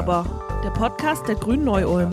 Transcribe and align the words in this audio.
aber, 0.00 0.24
der 0.64 0.70
Podcast 0.70 1.28
der 1.28 1.34
Grünen 1.34 1.64
Neu-Ulm. 1.64 2.10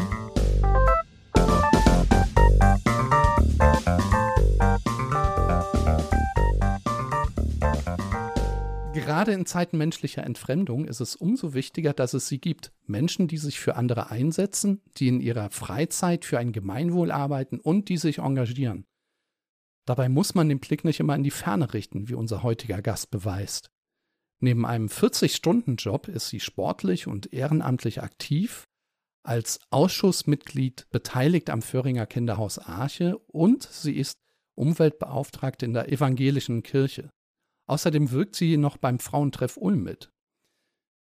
Gerade 8.93 9.31
in 9.31 9.45
Zeiten 9.45 9.77
menschlicher 9.77 10.25
Entfremdung 10.25 10.83
ist 10.83 10.99
es 10.99 11.15
umso 11.15 11.53
wichtiger, 11.53 11.93
dass 11.93 12.13
es 12.13 12.27
sie 12.27 12.41
gibt. 12.41 12.73
Menschen, 12.85 13.29
die 13.29 13.37
sich 13.37 13.57
für 13.57 13.77
andere 13.77 14.11
einsetzen, 14.11 14.81
die 14.97 15.07
in 15.07 15.21
ihrer 15.21 15.49
Freizeit 15.49 16.25
für 16.25 16.39
ein 16.39 16.51
Gemeinwohl 16.51 17.09
arbeiten 17.09 17.57
und 17.57 17.87
die 17.87 17.95
sich 17.95 18.17
engagieren. 18.17 18.83
Dabei 19.85 20.09
muss 20.09 20.35
man 20.35 20.49
den 20.49 20.59
Blick 20.59 20.83
nicht 20.83 20.99
immer 20.99 21.15
in 21.15 21.23
die 21.23 21.31
Ferne 21.31 21.73
richten, 21.73 22.09
wie 22.09 22.15
unser 22.15 22.43
heutiger 22.43 22.81
Gast 22.81 23.11
beweist. 23.11 23.71
Neben 24.39 24.65
einem 24.65 24.87
40-Stunden-Job 24.87 26.07
ist 26.07 26.29
sie 26.29 26.39
sportlich 26.39 27.07
und 27.07 27.33
ehrenamtlich 27.33 28.03
aktiv, 28.03 28.63
als 29.23 29.59
Ausschussmitglied 29.71 30.87
beteiligt 30.89 31.49
am 31.49 31.61
Föhringer 31.61 32.05
Kinderhaus 32.05 32.59
Arche 32.59 33.17
und 33.17 33.63
sie 33.63 33.97
ist 33.97 34.13
Umweltbeauftragte 34.55 35.65
in 35.65 35.73
der 35.73 35.91
evangelischen 35.91 36.63
Kirche. 36.63 37.09
Außerdem 37.67 38.11
wirkt 38.11 38.35
sie 38.35 38.57
noch 38.57 38.77
beim 38.77 38.99
Frauentreff 38.99 39.57
Ulm 39.57 39.83
mit. 39.83 40.09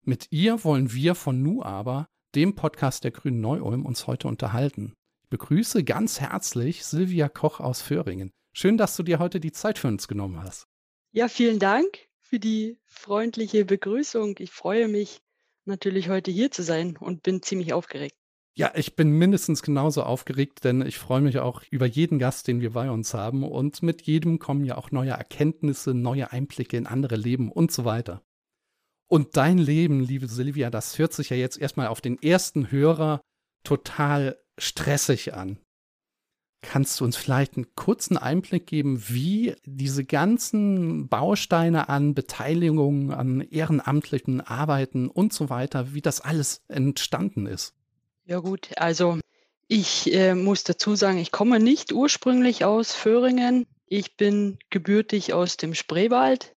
Mit 0.05 0.27
ihr 0.31 0.63
wollen 0.63 0.93
wir 0.93 1.15
von 1.15 1.41
Nu 1.41 1.63
aber, 1.63 2.07
dem 2.35 2.55
Podcast 2.55 3.03
der 3.03 3.11
Grünen 3.11 3.41
Neu-Ulm, 3.41 3.85
uns 3.85 4.05
heute 4.05 4.27
unterhalten. 4.27 4.93
Ich 5.23 5.29
begrüße 5.29 5.83
ganz 5.83 6.19
herzlich 6.19 6.85
Silvia 6.85 7.29
Koch 7.29 7.59
aus 7.59 7.81
Föhringen. 7.81 8.31
Schön, 8.53 8.77
dass 8.77 8.95
du 8.95 9.03
dir 9.03 9.17
heute 9.17 9.39
die 9.39 9.51
Zeit 9.51 9.79
für 9.79 9.87
uns 9.87 10.07
genommen 10.07 10.43
hast. 10.43 10.65
Ja, 11.11 11.27
vielen 11.27 11.57
Dank 11.57 11.87
für 12.33 12.39
die 12.39 12.79
freundliche 12.87 13.63
Begrüßung. 13.63 14.37
Ich 14.39 14.49
freue 14.49 14.87
mich 14.87 15.21
natürlich 15.65 16.09
heute 16.09 16.31
hier 16.31 16.49
zu 16.49 16.63
sein 16.63 16.97
und 16.97 17.21
bin 17.21 17.43
ziemlich 17.43 17.73
aufgeregt. 17.73 18.15
Ja, 18.57 18.71
ich 18.73 18.95
bin 18.95 19.11
mindestens 19.11 19.61
genauso 19.61 20.01
aufgeregt, 20.01 20.63
denn 20.63 20.81
ich 20.81 20.97
freue 20.97 21.21
mich 21.21 21.37
auch 21.37 21.61
über 21.69 21.85
jeden 21.85 22.17
Gast, 22.17 22.47
den 22.47 22.59
wir 22.59 22.71
bei 22.71 22.89
uns 22.89 23.13
haben. 23.13 23.43
Und 23.43 23.83
mit 23.83 24.01
jedem 24.01 24.39
kommen 24.39 24.65
ja 24.65 24.77
auch 24.77 24.89
neue 24.89 25.11
Erkenntnisse, 25.11 25.93
neue 25.93 26.31
Einblicke 26.31 26.75
in 26.75 26.87
andere 26.87 27.17
Leben 27.17 27.51
und 27.51 27.71
so 27.71 27.85
weiter. 27.85 28.23
Und 29.07 29.37
dein 29.37 29.59
Leben, 29.59 29.99
liebe 29.99 30.25
Silvia, 30.25 30.71
das 30.71 30.97
hört 30.97 31.13
sich 31.13 31.29
ja 31.29 31.37
jetzt 31.37 31.59
erstmal 31.59 31.85
auf 31.85 32.01
den 32.01 32.19
ersten 32.19 32.71
Hörer 32.71 33.21
total 33.63 34.39
stressig 34.57 35.35
an. 35.35 35.59
Kannst 36.63 36.99
du 36.99 37.03
uns 37.03 37.17
vielleicht 37.17 37.57
einen 37.57 37.75
kurzen 37.75 38.15
Einblick 38.17 38.67
geben, 38.67 39.03
wie 39.09 39.53
diese 39.65 40.05
ganzen 40.05 41.09
Bausteine 41.09 41.89
an 41.89 42.15
Beteiligung, 42.15 43.11
an 43.11 43.41
ehrenamtlichen 43.41 44.39
Arbeiten 44.39 45.09
und 45.09 45.33
so 45.33 45.49
weiter, 45.49 45.93
wie 45.93 46.01
das 46.01 46.21
alles 46.21 46.63
entstanden 46.69 47.47
ist? 47.47 47.75
Ja 48.25 48.39
gut, 48.39 48.69
also 48.77 49.19
ich 49.67 50.13
äh, 50.13 50.35
muss 50.35 50.63
dazu 50.63 50.95
sagen, 50.95 51.17
ich 51.17 51.33
komme 51.33 51.59
nicht 51.59 51.91
ursprünglich 51.91 52.63
aus 52.63 52.93
Föhringen. 52.93 53.67
Ich 53.85 54.15
bin 54.15 54.57
gebürtig 54.69 55.33
aus 55.33 55.57
dem 55.57 55.75
Spreewald, 55.75 56.55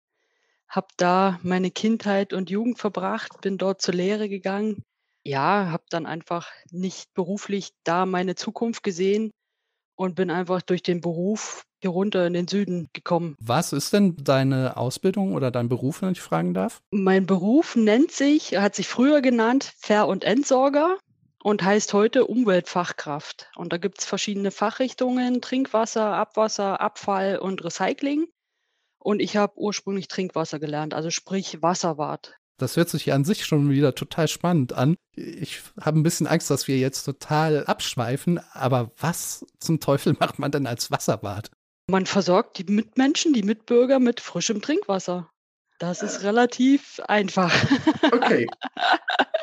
habe 0.69 0.89
da 0.99 1.41
meine 1.43 1.71
Kindheit 1.71 2.35
und 2.35 2.51
Jugend 2.51 2.79
verbracht, 2.79 3.41
bin 3.41 3.57
dort 3.57 3.81
zur 3.81 3.95
Lehre 3.95 4.29
gegangen. 4.29 4.85
Ja, 5.25 5.71
habe 5.71 5.85
dann 5.89 6.05
einfach 6.05 6.51
nicht 6.71 7.15
beruflich 7.15 7.71
da 7.85 8.05
meine 8.05 8.35
Zukunft 8.35 8.83
gesehen 8.83 9.31
und 9.97 10.15
bin 10.15 10.31
einfach 10.31 10.63
durch 10.63 10.83
den 10.83 11.01
Beruf 11.01 11.65
hier 11.81 11.91
runter 11.91 12.27
in 12.27 12.33
den 12.33 12.49
Süden 12.49 12.89
gekommen. 12.93 13.37
Was 13.41 13.73
ist 13.73 13.93
denn 13.93 14.17
deine 14.17 14.77
Ausbildung 14.77 15.35
oder 15.35 15.51
dein 15.51 15.69
Beruf, 15.69 16.03
wenn 16.03 16.13
ich 16.13 16.21
fragen 16.21 16.55
darf? 16.55 16.81
Mein 16.91 17.27
Beruf 17.27 17.77
nennt 17.77 18.11
sich, 18.11 18.57
hat 18.57 18.75
sich 18.75 18.89
früher 18.89 19.21
genannt 19.21 19.73
Ver- 19.79 20.09
und 20.09 20.25
Entsorger 20.25 20.97
und 21.43 21.63
heißt 21.63 21.93
heute 21.93 22.27
Umweltfachkraft. 22.27 23.51
Und 23.55 23.73
da 23.73 23.77
gibt 23.77 23.99
es 23.99 24.07
verschiedene 24.07 24.51
Fachrichtungen, 24.51 25.43
Trinkwasser, 25.43 26.15
Abwasser, 26.15 26.81
Abfall 26.81 27.39
und 27.39 27.63
Recycling. 27.63 28.27
Und 28.99 29.21
ich 29.21 29.37
habe 29.37 29.59
ursprünglich 29.59 30.09
Trinkwasser 30.09 30.59
gelernt, 30.59 30.95
also 30.95 31.11
sprich 31.11 31.61
Wasserwart. 31.61 32.39
Das 32.59 32.77
hört 32.77 32.89
sich 32.89 33.07
ja 33.07 33.15
an 33.15 33.25
sich 33.25 33.45
schon 33.45 33.71
wieder 33.71 33.95
total 33.95 34.29
spannend 34.29 34.73
an. 34.73 34.97
Ich 35.17 35.61
habe 35.81 35.99
ein 35.99 36.03
bisschen 36.03 36.27
Angst, 36.27 36.51
dass 36.51 36.69
wir 36.69 36.79
jetzt 36.79 37.05
total 37.05 37.67
abschweifen, 37.67 38.41
aber 38.53 38.93
was 38.99 39.45
zum 39.59 39.81
Teufel 39.81 40.17
macht 40.21 40.39
man 40.39 40.53
denn 40.53 40.67
als 40.67 40.91
Wasserbad? 40.91 41.51
Man 41.87 42.07
versorgt 42.07 42.59
die 42.59 42.73
Mitmenschen, 42.73 43.33
die 43.33 43.43
Mitbürger 43.43 43.99
mit 43.99 44.21
frischem 44.21 44.63
Trinkwasser. 44.63 45.29
Das 45.79 46.03
ist 46.03 46.23
relativ 46.23 47.01
einfach. 47.09 47.53
Okay. 48.13 48.47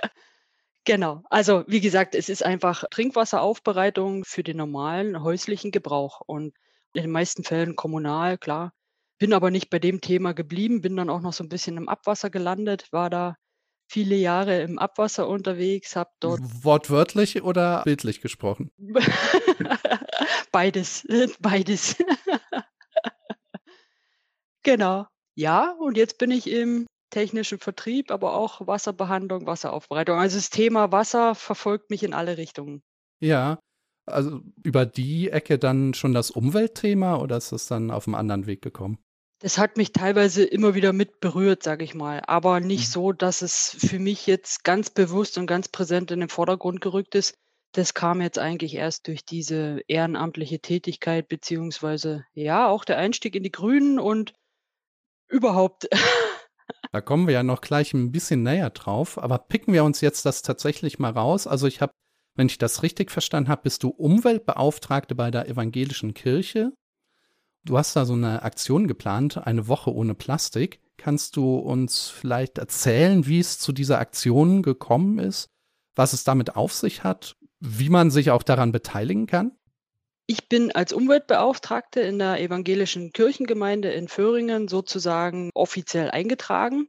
genau. 0.86 1.24
Also, 1.30 1.66
wie 1.68 1.82
gesagt, 1.82 2.16
es 2.16 2.30
ist 2.30 2.44
einfach 2.44 2.86
Trinkwasseraufbereitung 2.90 4.24
für 4.24 4.42
den 4.42 4.58
normalen 4.58 5.22
häuslichen 5.22 5.72
Gebrauch 5.72 6.22
und 6.22 6.54
in 6.94 7.04
den 7.04 7.12
meisten 7.12 7.44
Fällen 7.44 7.76
kommunal, 7.76 8.38
klar. 8.38 8.74
Bin 9.22 9.34
aber 9.34 9.52
nicht 9.52 9.70
bei 9.70 9.78
dem 9.78 10.02
Thema 10.02 10.34
geblieben, 10.34 10.82
bin 10.82 10.96
dann 10.96 11.12
auch 11.12 11.22
noch 11.22 11.32
so 11.32 11.44
ein 11.44 11.48
bisschen 11.48 11.78
im 11.78 11.88
Abwasser 11.88 12.32
gelandet, 12.32 12.92
war 12.92 13.12
da 13.12 13.36
viele 13.88 14.16
Jahre 14.16 14.64
im 14.64 14.80
Abwasser 14.80 15.28
unterwegs, 15.28 15.96
habe 15.96 16.10
dort. 16.20 16.40
Wortwörtlich 16.64 17.44
oder 17.44 17.84
bildlich 17.84 18.22
gesprochen? 18.22 18.72
beides, 20.52 21.06
beides. 21.40 21.98
genau. 24.64 25.06
Ja, 25.36 25.76
und 25.78 25.98
jetzt 25.98 26.18
bin 26.18 26.32
ich 26.32 26.50
im 26.50 26.88
technischen 27.12 27.60
Vertrieb, 27.60 28.10
aber 28.10 28.34
auch 28.34 28.66
Wasserbehandlung, 28.66 29.46
Wasseraufbereitung. 29.46 30.18
Also 30.18 30.38
das 30.38 30.50
Thema 30.50 30.92
Wasser 30.92 31.36
verfolgt 31.36 31.92
mich 31.92 32.02
in 32.02 32.16
alle 32.16 32.38
Richtungen. 32.38 32.82
Ja, 33.20 33.60
also 34.08 34.40
über 34.64 34.88
die 34.88 35.30
Ecke 35.30 35.60
dann 35.60 35.94
schon 35.94 36.16
das 36.16 36.32
Umweltthema 36.32 37.18
oder 37.18 37.38
ist 37.38 37.52
es 37.52 37.68
dann 37.68 37.92
auf 37.92 38.08
einem 38.08 38.16
anderen 38.16 38.48
Weg 38.48 38.64
gekommen? 38.64 38.98
Das 39.42 39.58
hat 39.58 39.76
mich 39.76 39.92
teilweise 39.92 40.44
immer 40.44 40.76
wieder 40.76 40.94
mit 40.94 41.20
berührt, 41.20 41.64
sage 41.64 41.84
ich 41.84 41.96
mal, 41.96 42.22
aber 42.28 42.60
nicht 42.60 42.88
mhm. 42.90 42.92
so, 42.92 43.12
dass 43.12 43.42
es 43.42 43.76
für 43.80 43.98
mich 43.98 44.28
jetzt 44.28 44.64
ganz 44.64 44.92
bewusst 44.92 45.40
und 45.40 45.48
ganz 45.48 45.68
präsent 45.68 46.12
in 46.12 46.20
den 46.20 46.30
Vordergrund 46.30 46.80
gerückt 46.80 47.16
ist. 47.16 47.34
Das 47.72 47.96
kam 47.96 48.22
jetzt 48.22 48.38
eigentlich 48.38 48.76
erst 48.76 49.08
durch 49.08 49.26
diese 49.26 49.82
ehrenamtliche 49.88 50.60
Tätigkeit, 50.60 51.28
beziehungsweise 51.28 52.24
ja, 52.34 52.68
auch 52.68 52.86
der 52.86 52.98
Einstieg 52.98 53.36
in 53.36 53.44
die 53.44 53.52
Grünen 53.52 54.00
und 54.00 54.34
überhaupt. 55.28 55.90
Da 56.92 57.02
kommen 57.02 57.26
wir 57.26 57.34
ja 57.34 57.44
noch 57.44 57.62
gleich 57.62 57.94
ein 57.94 58.12
bisschen 58.12 58.44
näher 58.44 58.70
drauf, 58.70 59.18
aber 59.18 59.38
picken 59.40 59.74
wir 59.74 59.84
uns 59.86 60.02
jetzt 60.02 60.26
das 60.26 60.42
tatsächlich 60.42 61.00
mal 61.00 61.12
raus. 61.12 61.48
Also 61.48 61.66
ich 61.66 61.82
habe, 61.82 61.94
wenn 62.36 62.48
ich 62.48 62.58
das 62.58 62.84
richtig 62.84 63.12
verstanden 63.12 63.50
habe, 63.50 63.64
bist 63.64 63.84
du 63.84 63.90
Umweltbeauftragte 63.90 65.16
bei 65.16 65.32
der 65.32 65.48
evangelischen 65.48 66.14
Kirche 66.14 66.74
Du 67.64 67.78
hast 67.78 67.96
da 67.96 68.06
so 68.06 68.14
eine 68.14 68.42
Aktion 68.42 68.88
geplant, 68.88 69.38
eine 69.38 69.68
Woche 69.68 69.94
ohne 69.94 70.16
Plastik. 70.16 70.82
Kannst 70.98 71.36
du 71.36 71.56
uns 71.56 72.10
vielleicht 72.10 72.58
erzählen, 72.58 73.28
wie 73.28 73.40
es 73.40 73.60
zu 73.60 73.72
dieser 73.72 74.00
Aktion 74.00 74.64
gekommen 74.64 75.20
ist, 75.20 75.50
was 75.96 76.14
es 76.14 76.24
damit 76.24 76.56
auf 76.56 76.74
sich 76.74 77.04
hat, 77.04 77.36
wie 77.60 77.90
man 77.90 78.10
sich 78.10 78.32
auch 78.32 78.44
daran 78.44 78.72
beteiligen 78.72 79.28
kann? 79.28 79.52
Ich 80.28 80.48
bin 80.48 80.72
als 80.72 80.94
Umweltbeauftragte 80.94 82.00
in 82.00 82.18
der 82.18 82.40
evangelischen 82.40 83.12
Kirchengemeinde 83.12 83.92
in 83.92 84.08
Föhringen 84.08 84.68
sozusagen 84.68 85.50
offiziell 85.54 86.10
eingetragen. 86.10 86.88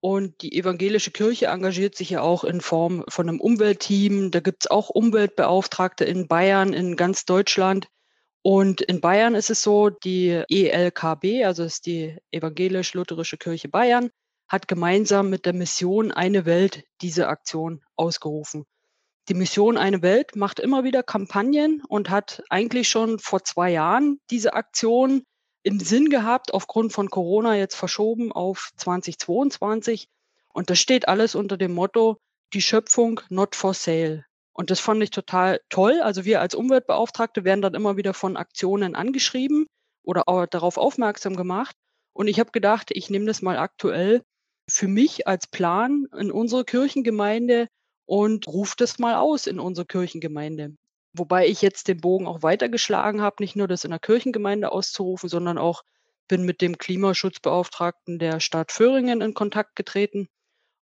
Und 0.00 0.42
die 0.42 0.56
evangelische 0.56 1.10
Kirche 1.10 1.46
engagiert 1.46 1.96
sich 1.96 2.10
ja 2.10 2.22
auch 2.22 2.44
in 2.44 2.60
Form 2.60 3.04
von 3.08 3.28
einem 3.28 3.40
Umweltteam. 3.40 4.30
Da 4.30 4.40
gibt 4.40 4.64
es 4.64 4.70
auch 4.70 4.90
Umweltbeauftragte 4.90 6.04
in 6.04 6.28
Bayern, 6.28 6.72
in 6.72 6.96
ganz 6.96 7.24
Deutschland. 7.24 7.88
Und 8.42 8.80
in 8.80 9.00
Bayern 9.00 9.34
ist 9.34 9.50
es 9.50 9.62
so, 9.62 9.90
die 9.90 10.42
ELKB, 10.48 11.44
also 11.44 11.64
ist 11.64 11.86
die 11.86 12.16
Evangelisch-Lutherische 12.30 13.36
Kirche 13.36 13.68
Bayern, 13.68 14.10
hat 14.48 14.68
gemeinsam 14.68 15.28
mit 15.28 15.44
der 15.44 15.52
Mission 15.52 16.12
Eine 16.12 16.46
Welt 16.46 16.84
diese 17.02 17.28
Aktion 17.28 17.82
ausgerufen. 17.96 18.64
Die 19.28 19.34
Mission 19.34 19.76
Eine 19.76 20.00
Welt 20.00 20.36
macht 20.36 20.58
immer 20.58 20.84
wieder 20.84 21.02
Kampagnen 21.02 21.82
und 21.86 22.08
hat 22.08 22.42
eigentlich 22.48 22.88
schon 22.88 23.18
vor 23.18 23.44
zwei 23.44 23.70
Jahren 23.70 24.20
diese 24.30 24.54
Aktion 24.54 25.24
im 25.62 25.80
Sinn 25.80 26.08
gehabt, 26.08 26.54
aufgrund 26.54 26.94
von 26.94 27.10
Corona 27.10 27.56
jetzt 27.56 27.74
verschoben 27.74 28.32
auf 28.32 28.70
2022. 28.76 30.08
Und 30.54 30.70
das 30.70 30.78
steht 30.78 31.08
alles 31.08 31.34
unter 31.34 31.58
dem 31.58 31.74
Motto, 31.74 32.16
die 32.54 32.62
Schöpfung 32.62 33.20
not 33.28 33.54
for 33.54 33.74
sale. 33.74 34.24
Und 34.58 34.70
das 34.70 34.80
fand 34.80 35.00
ich 35.04 35.10
total 35.10 35.60
toll. 35.68 36.00
Also 36.00 36.24
wir 36.24 36.40
als 36.40 36.56
Umweltbeauftragte 36.56 37.44
werden 37.44 37.62
dann 37.62 37.74
immer 37.74 37.96
wieder 37.96 38.12
von 38.12 38.36
Aktionen 38.36 38.96
angeschrieben 38.96 39.66
oder 40.02 40.24
darauf 40.50 40.78
aufmerksam 40.78 41.36
gemacht. 41.36 41.76
Und 42.12 42.26
ich 42.26 42.40
habe 42.40 42.50
gedacht, 42.50 42.90
ich 42.90 43.08
nehme 43.08 43.26
das 43.26 43.40
mal 43.40 43.56
aktuell 43.56 44.20
für 44.68 44.88
mich 44.88 45.28
als 45.28 45.46
Plan 45.46 46.06
in 46.18 46.32
unsere 46.32 46.64
Kirchengemeinde 46.64 47.68
und 48.04 48.48
rufe 48.48 48.74
das 48.76 48.98
mal 48.98 49.14
aus 49.14 49.46
in 49.46 49.60
unsere 49.60 49.86
Kirchengemeinde. 49.86 50.74
Wobei 51.16 51.46
ich 51.46 51.62
jetzt 51.62 51.86
den 51.86 52.00
Bogen 52.00 52.26
auch 52.26 52.42
weitergeschlagen 52.42 53.22
habe, 53.22 53.36
nicht 53.38 53.54
nur 53.54 53.68
das 53.68 53.84
in 53.84 53.90
der 53.90 54.00
Kirchengemeinde 54.00 54.72
auszurufen, 54.72 55.28
sondern 55.28 55.56
auch 55.56 55.84
bin 56.26 56.44
mit 56.44 56.62
dem 56.62 56.78
Klimaschutzbeauftragten 56.78 58.18
der 58.18 58.40
Stadt 58.40 58.72
Föhringen 58.72 59.20
in 59.20 59.34
Kontakt 59.34 59.76
getreten 59.76 60.26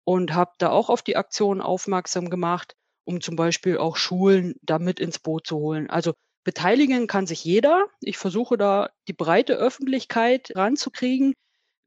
und 0.05 0.35
habe 0.35 0.53
da 0.59 0.69
auch 0.69 0.91
auf 0.91 1.01
die 1.01 1.17
Aktion 1.17 1.63
aufmerksam 1.63 2.29
gemacht, 2.29 2.75
um 3.05 3.21
zum 3.21 3.37
Beispiel 3.37 3.79
auch 3.79 3.97
Schulen 3.97 4.55
da 4.63 4.79
mit 4.79 5.01
ins 5.01 5.19
Boot 5.19 5.47
zu 5.47 5.57
holen. 5.57 5.91
Also 5.91 6.13
beteiligen 6.45 7.07
kann 7.07 7.27
sich 7.27 7.45
jeder. 7.45 7.87
Ich 8.01 8.19
versuche 8.19 8.57
da 8.57 8.91
die 9.09 9.13
breite 9.13 9.55
Öffentlichkeit 9.55 10.53
ranzukriegen. 10.55 11.35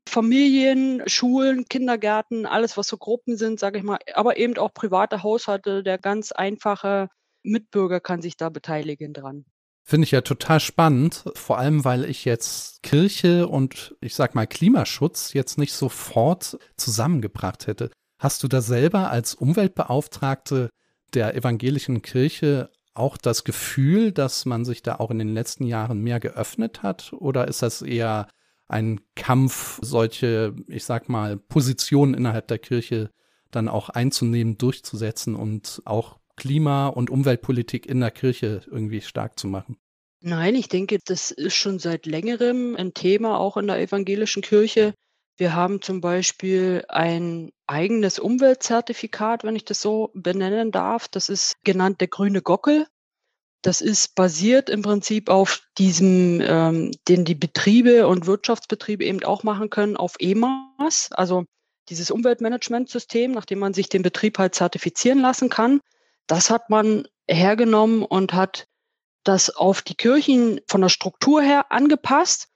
Familien, 0.07 1.01
Schulen, 1.07 1.65
Kindergärten, 1.65 2.45
alles, 2.45 2.77
was 2.77 2.87
so 2.87 2.97
Gruppen 2.97 3.37
sind, 3.37 3.59
sage 3.59 3.79
ich 3.79 3.83
mal, 3.83 3.97
aber 4.13 4.37
eben 4.37 4.55
auch 4.57 4.73
private 4.73 5.23
Haushalte, 5.23 5.83
der 5.83 5.97
ganz 5.97 6.31
einfache 6.31 7.09
Mitbürger 7.43 7.99
kann 7.99 8.21
sich 8.21 8.37
da 8.37 8.49
beteiligen 8.49 9.13
dran. 9.13 9.45
Finde 9.83 10.05
ich 10.05 10.11
ja 10.11 10.21
total 10.21 10.59
spannend, 10.59 11.25
vor 11.35 11.59
allem 11.59 11.85
weil 11.85 12.05
ich 12.05 12.25
jetzt 12.25 12.81
Kirche 12.81 13.47
und 13.47 13.95
ich 14.01 14.15
sag 14.15 14.33
mal 14.33 14.47
Klimaschutz 14.47 15.33
jetzt 15.33 15.59
nicht 15.59 15.73
sofort 15.73 16.57
zusammengebracht 16.75 17.67
hätte. 17.67 17.91
Hast 18.19 18.41
du 18.41 18.47
da 18.47 18.61
selber 18.61 19.11
als 19.11 19.35
Umweltbeauftragte 19.35 20.69
der 21.13 21.35
evangelischen 21.35 22.01
Kirche 22.01 22.69
auch 22.93 23.17
das 23.17 23.43
Gefühl, 23.43 24.11
dass 24.11 24.45
man 24.45 24.65
sich 24.65 24.81
da 24.81 24.95
auch 24.95 25.11
in 25.11 25.19
den 25.19 25.33
letzten 25.33 25.65
Jahren 25.65 26.01
mehr 26.01 26.19
geöffnet 26.19 26.81
hat? 26.81 27.13
Oder 27.13 27.47
ist 27.47 27.61
das 27.61 27.81
eher 27.81 28.27
ein 28.67 29.01
Kampf, 29.15 29.79
solche, 29.81 30.55
ich 30.67 30.85
sag 30.85 31.09
mal, 31.09 31.37
Positionen 31.37 32.13
innerhalb 32.13 32.47
der 32.47 32.59
Kirche 32.59 33.11
dann 33.51 33.67
auch 33.67 33.89
einzunehmen, 33.89 34.57
durchzusetzen 34.57 35.35
und 35.35 35.81
auch 35.85 36.19
Klima- 36.35 36.87
und 36.87 37.09
Umweltpolitik 37.09 37.85
in 37.85 37.99
der 37.99 38.11
Kirche 38.11 38.61
irgendwie 38.69 39.01
stark 39.01 39.39
zu 39.39 39.47
machen? 39.47 39.77
Nein, 40.21 40.55
ich 40.55 40.69
denke, 40.69 40.97
das 41.05 41.31
ist 41.31 41.53
schon 41.53 41.79
seit 41.79 42.05
längerem 42.05 42.75
ein 42.75 42.93
Thema 42.93 43.37
auch 43.37 43.57
in 43.57 43.67
der 43.67 43.79
evangelischen 43.79 44.41
Kirche. 44.41 44.93
Wir 45.37 45.53
haben 45.53 45.81
zum 45.81 45.99
Beispiel 45.99 46.85
ein 46.87 47.51
eigenes 47.67 48.19
Umweltzertifikat, 48.19 49.43
wenn 49.43 49.55
ich 49.55 49.65
das 49.65 49.81
so 49.81 50.11
benennen 50.13 50.71
darf. 50.71 51.07
Das 51.09 51.27
ist 51.27 51.55
genannt 51.63 51.99
der 51.99 52.07
grüne 52.07 52.41
Gockel. 52.41 52.87
Das 53.61 53.81
ist 53.81 54.15
basiert 54.15 54.69
im 54.69 54.81
Prinzip 54.81 55.29
auf 55.29 55.61
diesem, 55.77 56.39
ähm, 56.41 56.91
den 57.07 57.25
die 57.25 57.35
Betriebe 57.35 58.07
und 58.07 58.27
Wirtschaftsbetriebe 58.27 59.03
eben 59.03 59.23
auch 59.23 59.43
machen 59.43 59.69
können, 59.69 59.97
auf 59.97 60.15
EMAS, 60.19 61.09
also 61.11 61.45
dieses 61.89 62.11
Umweltmanagementsystem, 62.11 63.31
nachdem 63.31 63.59
man 63.59 63.73
sich 63.73 63.89
den 63.89 64.03
Betrieb 64.03 64.37
halt 64.37 64.55
zertifizieren 64.55 65.19
lassen 65.19 65.49
kann. 65.49 65.81
Das 66.27 66.49
hat 66.49 66.69
man 66.69 67.07
hergenommen 67.27 68.03
und 68.03 68.33
hat 68.33 68.67
das 69.23 69.49
auf 69.49 69.81
die 69.81 69.95
Kirchen 69.95 70.61
von 70.67 70.81
der 70.81 70.89
Struktur 70.89 71.41
her 71.41 71.71
angepasst. 71.71 72.47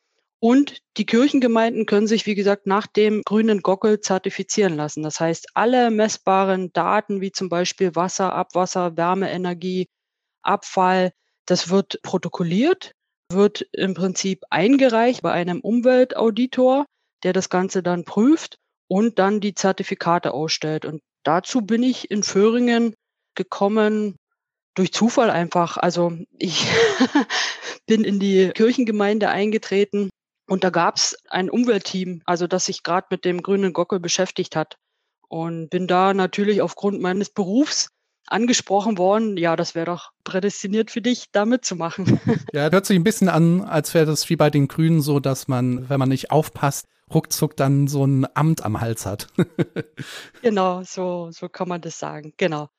Und 0.42 0.80
die 0.96 1.06
Kirchengemeinden 1.06 1.86
können 1.86 2.08
sich, 2.08 2.26
wie 2.26 2.36
gesagt, 2.36 2.66
nach 2.66 2.88
dem 2.88 3.24
grünen 3.26 3.62
Gockel 3.62 4.00
zertifizieren 4.00 4.76
lassen. 4.76 5.04
Das 5.04 5.20
heißt, 5.20 5.48
alle 5.54 5.92
messbaren 5.92 6.72
Daten, 6.72 7.20
wie 7.20 7.34
zum 7.34 7.50
Beispiel 7.50 7.96
Wasser, 7.96 8.34
Abwasser, 8.34 8.96
Wärmeenergie, 8.96 9.90
Abfall, 10.42 11.12
das 11.46 11.70
wird 11.70 12.02
protokolliert, 12.04 12.94
wird 13.32 13.68
im 13.74 13.94
Prinzip 13.94 14.44
eingereicht 14.50 15.22
bei 15.22 15.34
einem 15.34 15.60
Umweltauditor, 15.60 16.86
der 17.24 17.34
das 17.34 17.50
Ganze 17.50 17.84
dann 17.84 18.06
prüft 18.06 18.58
und 18.88 19.20
dann 19.20 19.42
die 19.42 19.56
Zertifikate 19.56 20.34
ausstellt. 20.34 20.86
Und 20.86 21.02
dazu 21.24 21.62
bin 21.62 21.84
ich 21.84 22.10
in 22.10 22.24
Föhringen 22.24 22.96
gekommen 23.36 24.16
durch 24.74 24.94
Zufall 24.94 25.32
einfach. 25.32 25.76
Also 25.76 26.14
ich 26.38 26.66
bin 27.88 28.06
in 28.06 28.22
die 28.22 28.52
Kirchengemeinde 28.52 29.30
eingetreten 29.30 30.10
und 30.50 30.64
da 30.64 30.70
gab 30.72 30.98
es 30.98 31.16
ein 31.30 31.50
Umweltteam, 31.50 32.22
also 32.26 32.48
das 32.48 32.66
sich 32.66 32.84
gerade 32.84 33.08
mit 33.12 33.24
dem 33.24 33.42
grünen 33.42 33.72
Gockel 33.72 34.00
beschäftigt 34.00 34.56
hat. 34.56 34.78
Und 35.28 35.70
bin 35.70 35.88
da 35.88 36.16
natürlich 36.16 36.62
aufgrund 36.64 37.00
meines 37.02 37.30
Berufs 37.30 37.90
angesprochen 38.26 38.98
worden, 38.98 39.38
ja, 39.38 39.56
das 39.56 39.76
wäre 39.76 39.86
doch 39.86 40.12
prädestiniert 40.24 40.90
für 40.92 41.02
dich, 41.02 41.26
da 41.32 41.46
mitzumachen. 41.46 42.20
Ja, 42.54 42.72
hört 42.72 42.86
sich 42.86 42.98
ein 42.98 43.04
bisschen 43.04 43.30
an, 43.30 43.62
als 43.62 43.94
wäre 43.94 44.08
das 44.08 44.28
wie 44.30 44.36
bei 44.36 44.50
den 44.50 44.68
Grünen 44.68 45.02
so, 45.02 45.20
dass 45.20 45.48
man, 45.48 45.88
wenn 45.88 46.00
man 46.00 46.10
nicht 46.10 46.32
aufpasst, 46.32 46.88
ruckzuck 47.14 47.56
dann 47.56 47.88
so 47.88 48.06
ein 48.06 48.28
Amt 48.36 48.64
am 48.64 48.82
Hals 48.82 49.06
hat. 49.06 49.28
genau, 50.42 50.84
so, 50.84 51.30
so 51.32 51.48
kann 51.48 51.68
man 51.68 51.82
das 51.82 52.00
sagen. 52.00 52.34
Genau. 52.38 52.70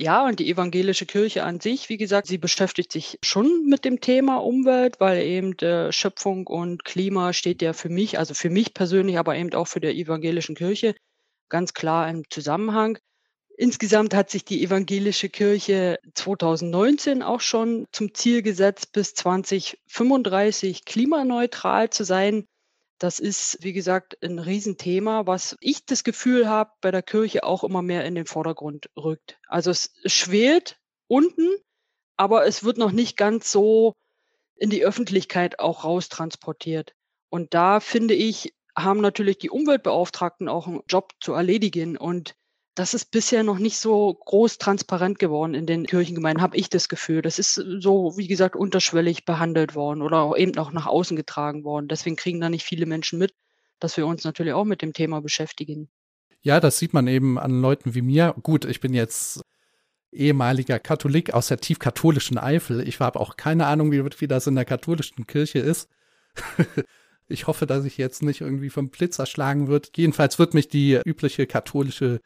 Ja, 0.00 0.24
und 0.24 0.40
die 0.40 0.50
evangelische 0.50 1.04
Kirche 1.04 1.44
an 1.44 1.60
sich, 1.60 1.90
wie 1.90 1.98
gesagt, 1.98 2.26
sie 2.26 2.38
beschäftigt 2.38 2.90
sich 2.90 3.18
schon 3.22 3.66
mit 3.66 3.84
dem 3.84 4.00
Thema 4.00 4.38
Umwelt, 4.38 4.98
weil 4.98 5.22
eben 5.22 5.52
äh, 5.58 5.92
Schöpfung 5.92 6.46
und 6.46 6.86
Klima 6.86 7.34
steht 7.34 7.60
ja 7.60 7.74
für 7.74 7.90
mich, 7.90 8.18
also 8.18 8.32
für 8.32 8.48
mich 8.48 8.72
persönlich, 8.72 9.18
aber 9.18 9.36
eben 9.36 9.52
auch 9.52 9.66
für 9.66 9.78
die 9.78 9.88
evangelischen 9.88 10.54
Kirche 10.54 10.94
ganz 11.50 11.74
klar 11.74 12.08
im 12.08 12.22
Zusammenhang. 12.30 12.96
Insgesamt 13.58 14.14
hat 14.14 14.30
sich 14.30 14.46
die 14.46 14.64
evangelische 14.64 15.28
Kirche 15.28 15.98
2019 16.14 17.22
auch 17.22 17.42
schon 17.42 17.86
zum 17.92 18.14
Ziel 18.14 18.40
gesetzt, 18.40 18.92
bis 18.92 19.12
2035 19.12 20.86
klimaneutral 20.86 21.90
zu 21.90 22.04
sein. 22.04 22.46
Das 23.00 23.18
ist, 23.18 23.56
wie 23.62 23.72
gesagt, 23.72 24.22
ein 24.22 24.38
Riesenthema, 24.38 25.26
was 25.26 25.56
ich 25.60 25.86
das 25.86 26.04
Gefühl 26.04 26.50
habe, 26.50 26.72
bei 26.82 26.90
der 26.90 27.02
Kirche 27.02 27.44
auch 27.44 27.64
immer 27.64 27.80
mehr 27.80 28.04
in 28.04 28.14
den 28.14 28.26
Vordergrund 28.26 28.90
rückt. 28.94 29.38
Also 29.48 29.70
es 29.70 29.94
schwelt 30.04 30.78
unten, 31.08 31.48
aber 32.18 32.46
es 32.46 32.62
wird 32.62 32.76
noch 32.76 32.92
nicht 32.92 33.16
ganz 33.16 33.50
so 33.50 33.94
in 34.54 34.68
die 34.68 34.84
Öffentlichkeit 34.84 35.58
auch 35.58 35.84
raustransportiert. 35.84 36.94
Und 37.30 37.54
da 37.54 37.80
finde 37.80 38.12
ich, 38.12 38.52
haben 38.76 39.00
natürlich 39.00 39.38
die 39.38 39.48
Umweltbeauftragten 39.48 40.50
auch 40.50 40.66
einen 40.66 40.82
Job 40.86 41.14
zu 41.20 41.32
erledigen. 41.32 41.96
Und 41.96 42.34
das 42.74 42.94
ist 42.94 43.10
bisher 43.10 43.42
noch 43.42 43.58
nicht 43.58 43.78
so 43.78 44.14
groß 44.14 44.58
transparent 44.58 45.18
geworden 45.18 45.54
in 45.54 45.66
den 45.66 45.86
Kirchengemeinden, 45.86 46.42
habe 46.42 46.56
ich 46.56 46.68
das 46.70 46.88
Gefühl. 46.88 47.20
Das 47.20 47.38
ist 47.38 47.54
so, 47.54 48.16
wie 48.16 48.28
gesagt, 48.28 48.56
unterschwellig 48.56 49.24
behandelt 49.24 49.74
worden 49.74 50.02
oder 50.02 50.18
auch 50.18 50.36
eben 50.36 50.56
auch 50.58 50.72
nach 50.72 50.86
außen 50.86 51.16
getragen 51.16 51.64
worden. 51.64 51.88
Deswegen 51.88 52.16
kriegen 52.16 52.40
da 52.40 52.48
nicht 52.48 52.64
viele 52.64 52.86
Menschen 52.86 53.18
mit, 53.18 53.34
dass 53.80 53.96
wir 53.96 54.06
uns 54.06 54.24
natürlich 54.24 54.52
auch 54.52 54.64
mit 54.64 54.82
dem 54.82 54.92
Thema 54.92 55.20
beschäftigen. 55.20 55.88
Ja, 56.42 56.60
das 56.60 56.78
sieht 56.78 56.94
man 56.94 57.06
eben 57.06 57.38
an 57.38 57.60
Leuten 57.60 57.94
wie 57.94 58.02
mir. 58.02 58.34
Gut, 58.42 58.64
ich 58.64 58.80
bin 58.80 58.94
jetzt 58.94 59.42
ehemaliger 60.12 60.78
Katholik 60.78 61.34
aus 61.34 61.48
der 61.48 61.58
tiefkatholischen 61.58 62.38
Eifel. 62.38 62.86
Ich 62.86 63.00
habe 63.00 63.20
auch 63.20 63.36
keine 63.36 63.66
Ahnung, 63.66 63.92
wie, 63.92 64.02
wie 64.04 64.28
das 64.28 64.46
in 64.46 64.54
der 64.54 64.64
katholischen 64.64 65.26
Kirche 65.26 65.58
ist. 65.58 65.88
ich 67.28 67.46
hoffe, 67.46 67.66
dass 67.66 67.84
ich 67.84 67.98
jetzt 67.98 68.22
nicht 68.22 68.40
irgendwie 68.40 68.70
vom 68.70 68.90
Blitz 68.90 69.18
erschlagen 69.18 69.68
wird. 69.68 69.90
Jedenfalls 69.96 70.38
wird 70.38 70.54
mich 70.54 70.68
die 70.68 71.00
übliche 71.04 71.46
katholische 71.46 72.20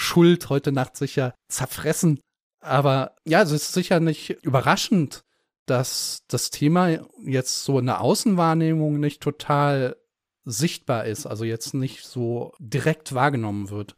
Schuld 0.00 0.48
heute 0.48 0.70
Nacht 0.70 0.96
sicher 0.96 1.34
zerfressen. 1.48 2.20
Aber 2.60 3.16
ja, 3.24 3.42
es 3.42 3.50
ist 3.50 3.72
sicher 3.72 3.98
nicht 3.98 4.30
überraschend, 4.44 5.24
dass 5.66 6.20
das 6.28 6.50
Thema 6.50 7.00
jetzt 7.24 7.64
so 7.64 7.80
in 7.80 7.86
der 7.86 8.00
Außenwahrnehmung 8.00 9.00
nicht 9.00 9.20
total 9.20 9.96
sichtbar 10.44 11.06
ist, 11.06 11.26
also 11.26 11.44
jetzt 11.44 11.74
nicht 11.74 12.04
so 12.04 12.52
direkt 12.60 13.12
wahrgenommen 13.12 13.70
wird. 13.70 13.96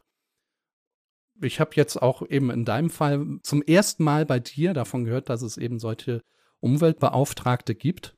Ich 1.39 1.59
habe 1.59 1.71
jetzt 1.75 2.01
auch 2.01 2.27
eben 2.27 2.49
in 2.49 2.65
deinem 2.65 2.89
Fall 2.89 3.23
zum 3.43 3.61
ersten 3.61 4.03
Mal 4.03 4.25
bei 4.25 4.39
dir 4.39 4.73
davon 4.73 5.05
gehört, 5.05 5.29
dass 5.29 5.43
es 5.43 5.57
eben 5.57 5.77
solche 5.77 6.23
Umweltbeauftragte 6.61 7.75
gibt. 7.75 8.15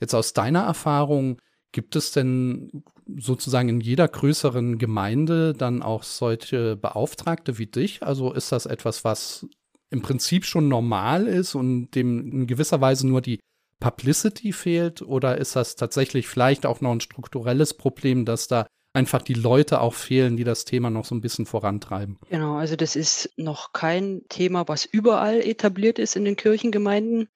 Jetzt 0.00 0.14
aus 0.14 0.34
deiner 0.34 0.64
Erfahrung, 0.64 1.40
gibt 1.72 1.96
es 1.96 2.12
denn 2.12 2.84
sozusagen 3.16 3.68
in 3.68 3.80
jeder 3.80 4.08
größeren 4.08 4.78
Gemeinde 4.78 5.52
dann 5.52 5.82
auch 5.82 6.02
solche 6.02 6.76
Beauftragte 6.76 7.58
wie 7.58 7.66
dich? 7.66 8.02
Also 8.02 8.32
ist 8.32 8.52
das 8.52 8.66
etwas, 8.66 9.04
was 9.04 9.46
im 9.90 10.02
Prinzip 10.02 10.44
schon 10.44 10.68
normal 10.68 11.26
ist 11.26 11.54
und 11.54 11.90
dem 11.92 12.32
in 12.32 12.46
gewisser 12.46 12.80
Weise 12.80 13.06
nur 13.06 13.20
die 13.20 13.38
Publicity 13.80 14.52
fehlt? 14.52 15.02
Oder 15.02 15.38
ist 15.38 15.56
das 15.56 15.76
tatsächlich 15.76 16.28
vielleicht 16.28 16.66
auch 16.66 16.80
noch 16.80 16.92
ein 16.92 17.00
strukturelles 17.00 17.74
Problem, 17.74 18.24
dass 18.24 18.48
da 18.48 18.66
einfach 18.92 19.22
die 19.22 19.34
Leute 19.34 19.80
auch 19.80 19.94
fehlen, 19.94 20.36
die 20.36 20.44
das 20.44 20.64
Thema 20.64 20.90
noch 20.90 21.04
so 21.04 21.14
ein 21.14 21.20
bisschen 21.20 21.46
vorantreiben? 21.46 22.18
Genau, 22.30 22.56
also 22.56 22.76
das 22.76 22.96
ist 22.96 23.30
noch 23.36 23.72
kein 23.72 24.22
Thema, 24.28 24.66
was 24.68 24.84
überall 24.84 25.40
etabliert 25.40 25.98
ist 25.98 26.16
in 26.16 26.24
den 26.24 26.36
Kirchengemeinden. 26.36 27.28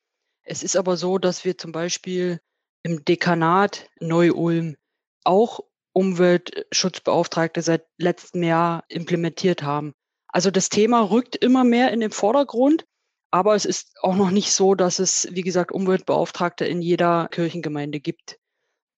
Es 0.42 0.62
ist 0.62 0.76
aber 0.76 0.96
so, 0.96 1.18
dass 1.18 1.44
wir 1.44 1.58
zum 1.58 1.70
Beispiel 1.70 2.40
im 2.82 3.04
Dekanat 3.04 3.88
Neu-Ulm 4.00 4.76
auch 5.24 5.60
Umweltschutzbeauftragte 5.92 7.62
seit 7.62 7.84
letztem 7.98 8.42
Jahr 8.42 8.84
implementiert 8.88 9.62
haben. 9.62 9.92
Also 10.28 10.50
das 10.50 10.68
Thema 10.68 11.10
rückt 11.10 11.36
immer 11.36 11.64
mehr 11.64 11.92
in 11.92 12.00
den 12.00 12.12
Vordergrund, 12.12 12.84
aber 13.30 13.54
es 13.54 13.64
ist 13.64 13.92
auch 14.02 14.16
noch 14.16 14.30
nicht 14.30 14.52
so, 14.52 14.74
dass 14.74 14.98
es, 14.98 15.28
wie 15.30 15.42
gesagt, 15.42 15.72
Umweltbeauftragte 15.72 16.64
in 16.64 16.82
jeder 16.82 17.28
Kirchengemeinde 17.28 18.00
gibt. 18.00 18.38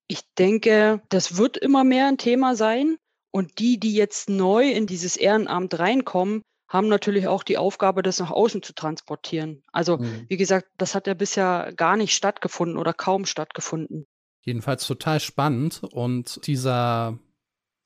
Ich 0.08 0.20
denke, 0.38 1.02
das 1.08 1.36
wird 1.36 1.56
immer 1.56 1.84
mehr 1.84 2.06
ein 2.06 2.18
Thema 2.18 2.54
sein. 2.54 2.96
Und 3.34 3.58
die, 3.58 3.80
die 3.80 3.94
jetzt 3.94 4.28
neu 4.28 4.70
in 4.70 4.86
dieses 4.86 5.16
Ehrenamt 5.16 5.78
reinkommen, 5.78 6.42
haben 6.68 6.88
natürlich 6.88 7.28
auch 7.28 7.42
die 7.42 7.56
Aufgabe, 7.56 8.02
das 8.02 8.18
nach 8.18 8.30
außen 8.30 8.62
zu 8.62 8.74
transportieren. 8.74 9.62
Also, 9.72 9.98
mhm. 9.98 10.26
wie 10.28 10.36
gesagt, 10.36 10.68
das 10.76 10.94
hat 10.94 11.06
ja 11.06 11.14
bisher 11.14 11.72
gar 11.76 11.96
nicht 11.96 12.14
stattgefunden 12.14 12.78
oder 12.78 12.92
kaum 12.92 13.24
stattgefunden. 13.24 14.06
Jedenfalls 14.42 14.86
total 14.86 15.20
spannend 15.20 15.82
und 15.84 16.46
dieser 16.46 17.18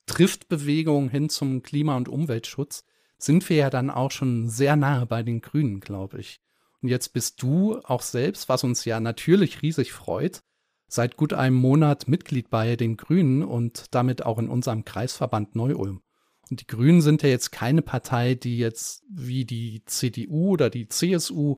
Triftbewegung 0.07 1.11
hin 1.11 1.29
zum 1.29 1.63
Klima- 1.63 1.97
und 1.97 2.09
Umweltschutz 2.09 2.85
sind 3.19 3.49
wir 3.49 3.57
ja 3.57 3.71
dann 3.71 3.91
auch 3.91 4.11
schon 4.11 4.49
sehr 4.49 4.77
nahe 4.77 5.07
bei 5.07 5.23
den 5.23 5.41
Grünen, 5.41 5.81
glaube 5.81 6.21
ich. 6.21 6.41
Und 6.83 6.89
jetzt 6.89 7.13
bist 7.13 7.43
du 7.43 7.79
auch 7.85 8.03
selbst, 8.03 8.49
was 8.49 8.65
uns 8.65 8.85
ja 8.85 9.01
natürlich 9.01 9.63
riesig 9.63 9.93
freut, 9.93 10.41
seit 10.89 11.17
gut 11.17 11.33
einem 11.33 11.57
Monat 11.57 12.09
Mitglied 12.09 12.51
bei 12.51 12.77
den 12.77 12.97
Grünen 12.97 13.43
und 13.43 13.87
damit 13.95 14.25
auch 14.25 14.39
in 14.39 14.49
unserem 14.49 14.85
Kreisverband 14.85 15.57
Neu-Ulm. 15.57 16.01
Und 16.49 16.61
die 16.61 16.67
Grünen 16.67 17.03
sind 17.03 17.23
ja 17.23 17.29
jetzt 17.29 17.51
keine 17.51 17.83
Partei, 17.83 18.35
die 18.35 18.59
jetzt 18.59 19.03
wie 19.11 19.45
die 19.45 19.83
CDU 19.85 20.51
oder 20.51 20.71
die 20.71 20.89
CSU 20.89 21.57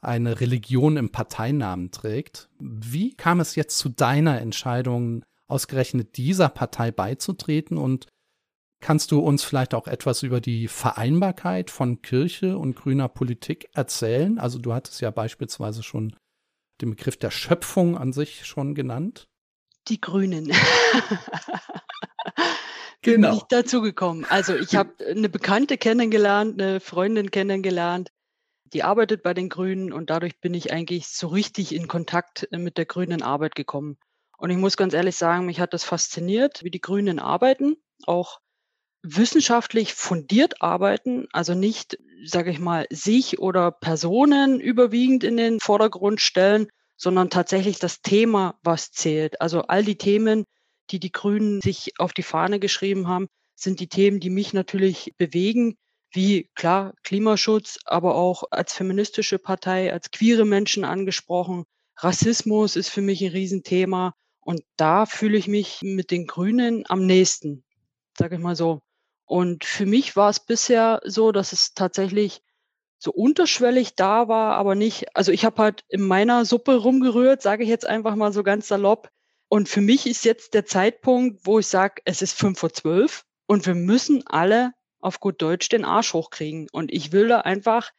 eine 0.00 0.40
Religion 0.40 0.96
im 0.96 1.10
Parteinamen 1.10 1.90
trägt. 1.90 2.48
Wie 2.58 3.14
kam 3.14 3.40
es 3.40 3.56
jetzt 3.56 3.78
zu 3.78 3.88
deiner 3.88 4.40
Entscheidung, 4.40 5.24
ausgerechnet 5.48 6.16
dieser 6.16 6.48
Partei 6.48 6.90
beizutreten? 6.90 7.78
Und 7.78 8.06
kannst 8.80 9.10
du 9.10 9.20
uns 9.20 9.42
vielleicht 9.42 9.74
auch 9.74 9.86
etwas 9.86 10.22
über 10.22 10.40
die 10.40 10.68
Vereinbarkeit 10.68 11.70
von 11.70 12.02
Kirche 12.02 12.58
und 12.58 12.76
grüner 12.76 13.08
Politik 13.08 13.68
erzählen? 13.72 14.38
Also 14.38 14.58
du 14.58 14.72
hattest 14.72 15.00
ja 15.00 15.10
beispielsweise 15.10 15.82
schon 15.82 16.14
den 16.80 16.90
Begriff 16.90 17.16
der 17.16 17.30
Schöpfung 17.30 17.96
an 17.96 18.12
sich 18.12 18.46
schon 18.46 18.74
genannt. 18.74 19.28
Die 19.88 20.00
Grünen. 20.00 20.46
genau. 23.02 23.30
Bin 23.30 23.38
ich 23.38 23.42
dazu 23.44 23.80
gekommen. 23.80 24.26
Also 24.28 24.54
ich 24.54 24.74
habe 24.76 24.92
eine 25.08 25.28
Bekannte 25.28 25.78
kennengelernt, 25.78 26.60
eine 26.60 26.80
Freundin 26.80 27.30
kennengelernt, 27.30 28.10
die 28.72 28.82
arbeitet 28.82 29.22
bei 29.22 29.34
den 29.34 29.48
Grünen 29.48 29.92
und 29.92 30.10
dadurch 30.10 30.40
bin 30.40 30.54
ich 30.54 30.72
eigentlich 30.72 31.08
so 31.08 31.28
richtig 31.28 31.74
in 31.74 31.88
Kontakt 31.88 32.48
mit 32.50 32.78
der 32.78 32.86
grünen 32.86 33.22
Arbeit 33.22 33.54
gekommen. 33.54 33.96
Und 34.38 34.50
ich 34.50 34.56
muss 34.56 34.76
ganz 34.76 34.92
ehrlich 34.92 35.16
sagen, 35.16 35.46
mich 35.46 35.60
hat 35.60 35.72
das 35.72 35.84
fasziniert, 35.84 36.62
wie 36.62 36.70
die 36.70 36.80
Grünen 36.80 37.18
arbeiten, 37.18 37.76
auch 38.06 38.40
wissenschaftlich 39.02 39.94
fundiert 39.94 40.62
arbeiten, 40.62 41.26
also 41.32 41.54
nicht, 41.54 41.98
sage 42.24 42.50
ich 42.50 42.58
mal, 42.58 42.86
sich 42.90 43.38
oder 43.38 43.70
Personen 43.70 44.60
überwiegend 44.60 45.22
in 45.22 45.36
den 45.36 45.60
Vordergrund 45.60 46.20
stellen, 46.20 46.66
sondern 46.96 47.30
tatsächlich 47.30 47.78
das 47.78 48.02
Thema, 48.02 48.58
was 48.62 48.90
zählt. 48.90 49.40
Also 49.40 49.62
all 49.62 49.84
die 49.84 49.96
Themen, 49.98 50.44
die 50.90 50.98
die 50.98 51.12
Grünen 51.12 51.60
sich 51.60 51.92
auf 51.98 52.12
die 52.12 52.22
Fahne 52.22 52.58
geschrieben 52.58 53.06
haben, 53.06 53.28
sind 53.54 53.80
die 53.80 53.88
Themen, 53.88 54.20
die 54.20 54.30
mich 54.30 54.52
natürlich 54.52 55.14
bewegen, 55.16 55.76
wie 56.10 56.50
klar 56.54 56.94
Klimaschutz, 57.02 57.78
aber 57.84 58.14
auch 58.14 58.44
als 58.50 58.72
feministische 58.72 59.38
Partei, 59.38 59.92
als 59.92 60.10
queere 60.10 60.44
Menschen 60.44 60.84
angesprochen. 60.84 61.64
Rassismus 61.96 62.76
ist 62.76 62.88
für 62.88 63.02
mich 63.02 63.22
ein 63.22 63.32
Riesenthema. 63.32 64.14
Und 64.40 64.62
da 64.76 65.06
fühle 65.06 65.36
ich 65.36 65.48
mich 65.48 65.80
mit 65.82 66.10
den 66.10 66.26
Grünen 66.26 66.84
am 66.88 67.04
nächsten, 67.04 67.64
sage 68.16 68.36
ich 68.36 68.40
mal 68.40 68.54
so. 68.54 68.80
Und 69.24 69.64
für 69.64 69.86
mich 69.86 70.14
war 70.14 70.30
es 70.30 70.38
bisher 70.38 71.00
so, 71.04 71.32
dass 71.32 71.52
es 71.52 71.74
tatsächlich 71.74 72.42
so 72.98 73.10
unterschwellig 73.10 73.96
da 73.96 74.28
war, 74.28 74.54
aber 74.54 74.74
nicht, 74.74 75.16
also 75.16 75.32
ich 75.32 75.44
habe 75.44 75.60
halt 75.60 75.84
in 75.88 76.00
meiner 76.00 76.44
Suppe 76.44 76.76
rumgerührt, 76.76 77.42
sage 77.42 77.64
ich 77.64 77.68
jetzt 77.68 77.86
einfach 77.86 78.14
mal 78.14 78.32
so 78.32 78.42
ganz 78.42 78.68
salopp. 78.68 79.10
Und 79.48 79.68
für 79.68 79.80
mich 79.80 80.06
ist 80.06 80.24
jetzt 80.24 80.54
der 80.54 80.64
Zeitpunkt, 80.64 81.44
wo 81.44 81.58
ich 81.58 81.66
sage, 81.66 82.02
es 82.04 82.22
ist 82.22 82.38
fünf 82.38 82.58
vor 82.58 82.72
zwölf 82.72 83.24
und 83.46 83.66
wir 83.66 83.74
müssen 83.74 84.26
alle 84.26 84.72
auf 85.06 85.20
gut 85.20 85.40
Deutsch 85.40 85.68
den 85.68 85.84
Arsch 85.84 86.12
hochkriegen. 86.12 86.68
Und 86.72 86.92
ich 86.92 87.12
will 87.12 87.28
da 87.28 87.40
einfach 87.40 87.92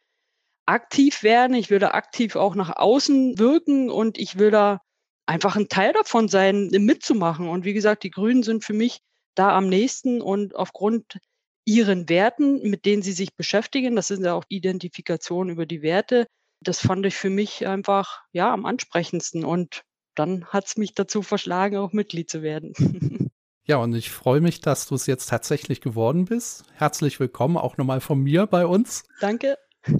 aktiv 0.66 1.22
werden, 1.22 1.56
ich 1.56 1.70
will 1.70 1.78
da 1.78 1.92
aktiv 1.92 2.36
auch 2.36 2.54
nach 2.54 2.76
außen 2.76 3.38
wirken 3.38 3.90
und 3.90 4.18
ich 4.18 4.38
will 4.38 4.50
da 4.50 4.82
einfach 5.26 5.56
ein 5.56 5.68
Teil 5.68 5.94
davon 5.94 6.28
sein, 6.28 6.68
mitzumachen. 6.68 7.48
Und 7.48 7.64
wie 7.64 7.72
gesagt, 7.72 8.02
die 8.02 8.10
Grünen 8.10 8.42
sind 8.42 8.64
für 8.64 8.74
mich 8.74 9.00
da 9.34 9.56
am 9.56 9.68
nächsten 9.68 10.20
und 10.20 10.54
aufgrund 10.54 11.18
ihren 11.64 12.08
Werten, 12.08 12.62
mit 12.68 12.84
denen 12.84 13.02
sie 13.02 13.12
sich 13.12 13.34
beschäftigen, 13.34 13.96
das 13.96 14.08
sind 14.08 14.24
ja 14.24 14.34
auch 14.34 14.44
Identifikationen 14.48 15.52
über 15.52 15.64
die 15.64 15.82
Werte, 15.82 16.26
das 16.60 16.80
fand 16.80 17.06
ich 17.06 17.14
für 17.14 17.30
mich 17.30 17.66
einfach 17.66 18.22
ja 18.32 18.52
am 18.52 18.66
ansprechendsten. 18.66 19.44
Und 19.44 19.82
dann 20.14 20.46
hat 20.46 20.66
es 20.66 20.76
mich 20.76 20.94
dazu 20.94 21.22
verschlagen, 21.22 21.78
auch 21.78 21.92
Mitglied 21.92 22.28
zu 22.28 22.42
werden. 22.42 22.72
Ja, 23.68 23.76
und 23.76 23.94
ich 23.94 24.10
freue 24.10 24.40
mich, 24.40 24.62
dass 24.62 24.86
du 24.88 24.94
es 24.94 25.04
jetzt 25.04 25.28
tatsächlich 25.28 25.82
geworden 25.82 26.24
bist. 26.24 26.64
Herzlich 26.72 27.20
willkommen 27.20 27.58
auch 27.58 27.76
nochmal 27.76 28.00
von 28.00 28.18
mir 28.18 28.46
bei 28.46 28.64
uns. 28.64 29.04
Danke. 29.20 29.58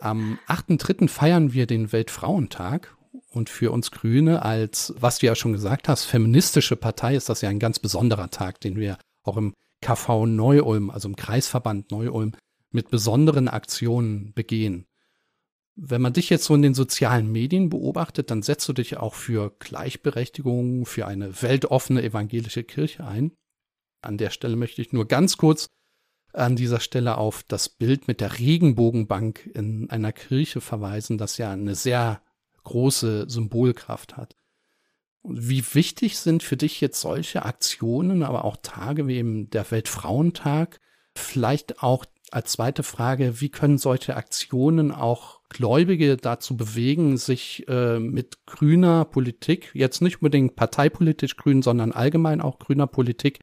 Am 0.00 0.40
8.3. 0.48 1.08
feiern 1.08 1.52
wir 1.52 1.68
den 1.68 1.92
Weltfrauentag 1.92 2.96
und 3.30 3.50
für 3.50 3.70
uns 3.70 3.92
Grüne 3.92 4.42
als, 4.42 4.92
was 4.98 5.20
du 5.20 5.26
ja 5.26 5.36
schon 5.36 5.52
gesagt 5.52 5.88
hast, 5.88 6.06
feministische 6.06 6.74
Partei 6.74 7.14
ist 7.14 7.28
das 7.28 7.40
ja 7.40 7.50
ein 7.50 7.60
ganz 7.60 7.78
besonderer 7.78 8.30
Tag, 8.30 8.60
den 8.62 8.74
wir 8.74 8.98
auch 9.22 9.36
im 9.36 9.54
KV 9.80 10.26
Neu-Ulm, 10.26 10.90
also 10.90 11.06
im 11.06 11.14
Kreisverband 11.14 11.92
Neu-Ulm, 11.92 12.32
mit 12.72 12.90
besonderen 12.90 13.46
Aktionen 13.46 14.32
begehen. 14.34 14.87
Wenn 15.80 16.02
man 16.02 16.12
dich 16.12 16.28
jetzt 16.28 16.44
so 16.44 16.56
in 16.56 16.62
den 16.62 16.74
sozialen 16.74 17.30
Medien 17.30 17.68
beobachtet, 17.68 18.32
dann 18.32 18.42
setzt 18.42 18.68
du 18.68 18.72
dich 18.72 18.96
auch 18.96 19.14
für 19.14 19.54
Gleichberechtigung, 19.60 20.86
für 20.86 21.06
eine 21.06 21.40
weltoffene 21.40 22.02
evangelische 22.02 22.64
Kirche 22.64 23.06
ein. 23.06 23.30
An 24.02 24.18
der 24.18 24.30
Stelle 24.30 24.56
möchte 24.56 24.82
ich 24.82 24.92
nur 24.92 25.06
ganz 25.06 25.36
kurz 25.36 25.68
an 26.32 26.56
dieser 26.56 26.80
Stelle 26.80 27.16
auf 27.16 27.44
das 27.44 27.68
Bild 27.68 28.08
mit 28.08 28.20
der 28.20 28.40
Regenbogenbank 28.40 29.46
in 29.54 29.88
einer 29.88 30.12
Kirche 30.12 30.60
verweisen, 30.60 31.16
das 31.16 31.38
ja 31.38 31.52
eine 31.52 31.76
sehr 31.76 32.22
große 32.64 33.26
Symbolkraft 33.28 34.16
hat. 34.16 34.34
Wie 35.22 35.62
wichtig 35.74 36.18
sind 36.18 36.42
für 36.42 36.56
dich 36.56 36.80
jetzt 36.80 37.00
solche 37.00 37.44
Aktionen, 37.44 38.24
aber 38.24 38.44
auch 38.44 38.56
Tage 38.62 39.06
wie 39.06 39.16
eben 39.16 39.48
der 39.50 39.70
Weltfrauentag? 39.70 40.80
Vielleicht 41.14 41.84
auch 41.84 42.04
als 42.30 42.52
zweite 42.52 42.82
Frage, 42.82 43.40
wie 43.40 43.48
können 43.48 43.78
solche 43.78 44.16
Aktionen 44.16 44.92
auch 44.92 45.40
Gläubige 45.48 46.16
dazu 46.16 46.56
bewegen, 46.56 47.16
sich 47.16 47.66
äh, 47.68 47.98
mit 47.98 48.44
grüner 48.46 49.04
Politik, 49.04 49.70
jetzt 49.74 50.02
nicht 50.02 50.16
unbedingt 50.16 50.56
parteipolitisch 50.56 51.36
grün, 51.36 51.62
sondern 51.62 51.92
allgemein 51.92 52.40
auch 52.40 52.58
grüner 52.58 52.86
Politik 52.86 53.40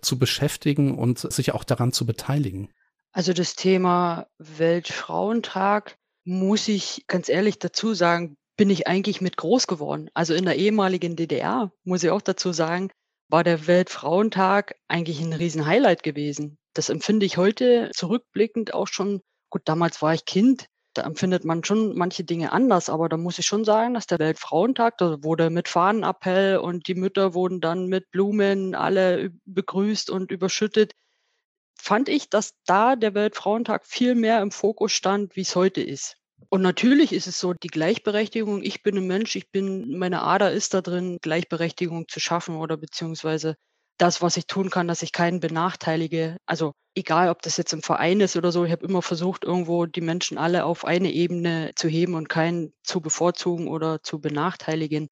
zu 0.00 0.18
beschäftigen 0.18 0.98
und 0.98 1.18
sich 1.18 1.52
auch 1.52 1.64
daran 1.64 1.92
zu 1.92 2.06
beteiligen? 2.06 2.70
Also 3.12 3.32
das 3.32 3.54
Thema 3.54 4.26
Weltfrauentag 4.38 5.96
muss 6.24 6.68
ich 6.68 7.04
ganz 7.06 7.28
ehrlich 7.28 7.58
dazu 7.58 7.94
sagen, 7.94 8.36
bin 8.56 8.70
ich 8.70 8.86
eigentlich 8.86 9.20
mit 9.20 9.36
groß 9.36 9.66
geworden. 9.66 10.10
Also 10.14 10.34
in 10.34 10.44
der 10.44 10.56
ehemaligen 10.56 11.16
DDR, 11.16 11.72
muss 11.84 12.02
ich 12.02 12.10
auch 12.10 12.22
dazu 12.22 12.52
sagen, 12.52 12.90
war 13.28 13.44
der 13.44 13.66
Weltfrauentag 13.66 14.74
eigentlich 14.88 15.20
ein 15.20 15.32
Riesenhighlight 15.32 16.02
gewesen. 16.02 16.58
Das 16.74 16.88
empfinde 16.88 17.24
ich 17.24 17.36
heute 17.36 17.90
zurückblickend 17.94 18.74
auch 18.74 18.88
schon, 18.88 19.22
gut, 19.48 19.62
damals 19.64 20.02
war 20.02 20.12
ich 20.12 20.24
Kind, 20.24 20.66
da 20.94 21.02
empfindet 21.02 21.44
man 21.44 21.64
schon 21.64 21.96
manche 21.96 22.24
Dinge 22.24 22.52
anders, 22.52 22.88
aber 22.88 23.08
da 23.08 23.16
muss 23.16 23.38
ich 23.38 23.46
schon 23.46 23.64
sagen, 23.64 23.94
dass 23.94 24.06
der 24.06 24.18
Weltfrauentag, 24.18 24.98
da 24.98 25.22
wurde 25.22 25.50
mit 25.50 25.68
Fahnenappell 25.68 26.58
und 26.58 26.86
die 26.88 26.94
Mütter 26.94 27.34
wurden 27.34 27.60
dann 27.60 27.86
mit 27.86 28.10
Blumen 28.10 28.74
alle 28.74 29.30
begrüßt 29.44 30.10
und 30.10 30.30
überschüttet. 30.30 30.92
Fand 31.76 32.08
ich, 32.08 32.30
dass 32.30 32.54
da 32.66 32.96
der 32.96 33.14
Weltfrauentag 33.14 33.86
viel 33.86 34.14
mehr 34.14 34.40
im 34.40 34.50
Fokus 34.50 34.92
stand, 34.92 35.36
wie 35.36 35.42
es 35.42 35.56
heute 35.56 35.80
ist. 35.80 36.16
Und 36.48 36.62
natürlich 36.62 37.12
ist 37.12 37.26
es 37.26 37.38
so, 37.38 37.52
die 37.52 37.68
Gleichberechtigung, 37.68 38.62
ich 38.62 38.82
bin 38.82 38.96
ein 38.96 39.06
Mensch, 39.06 39.34
ich 39.36 39.50
bin, 39.50 39.98
meine 39.98 40.22
Ader 40.22 40.52
ist 40.52 40.74
da 40.74 40.80
drin, 40.80 41.18
Gleichberechtigung 41.20 42.06
zu 42.08 42.20
schaffen 42.20 42.56
oder 42.56 42.76
beziehungsweise 42.76 43.56
das, 43.98 44.22
was 44.22 44.36
ich 44.36 44.46
tun 44.46 44.70
kann, 44.70 44.88
dass 44.88 45.02
ich 45.02 45.12
keinen 45.12 45.40
benachteilige. 45.40 46.36
Also 46.46 46.72
egal, 46.94 47.28
ob 47.30 47.42
das 47.42 47.56
jetzt 47.56 47.72
im 47.72 47.82
Verein 47.82 48.20
ist 48.20 48.36
oder 48.36 48.52
so, 48.52 48.64
ich 48.64 48.72
habe 48.72 48.86
immer 48.86 49.02
versucht, 49.02 49.44
irgendwo 49.44 49.86
die 49.86 50.00
Menschen 50.00 50.38
alle 50.38 50.64
auf 50.64 50.84
eine 50.84 51.12
Ebene 51.12 51.72
zu 51.76 51.88
heben 51.88 52.14
und 52.14 52.28
keinen 52.28 52.72
zu 52.82 53.00
bevorzugen 53.00 53.68
oder 53.68 54.02
zu 54.02 54.20
benachteiligen. 54.20 55.08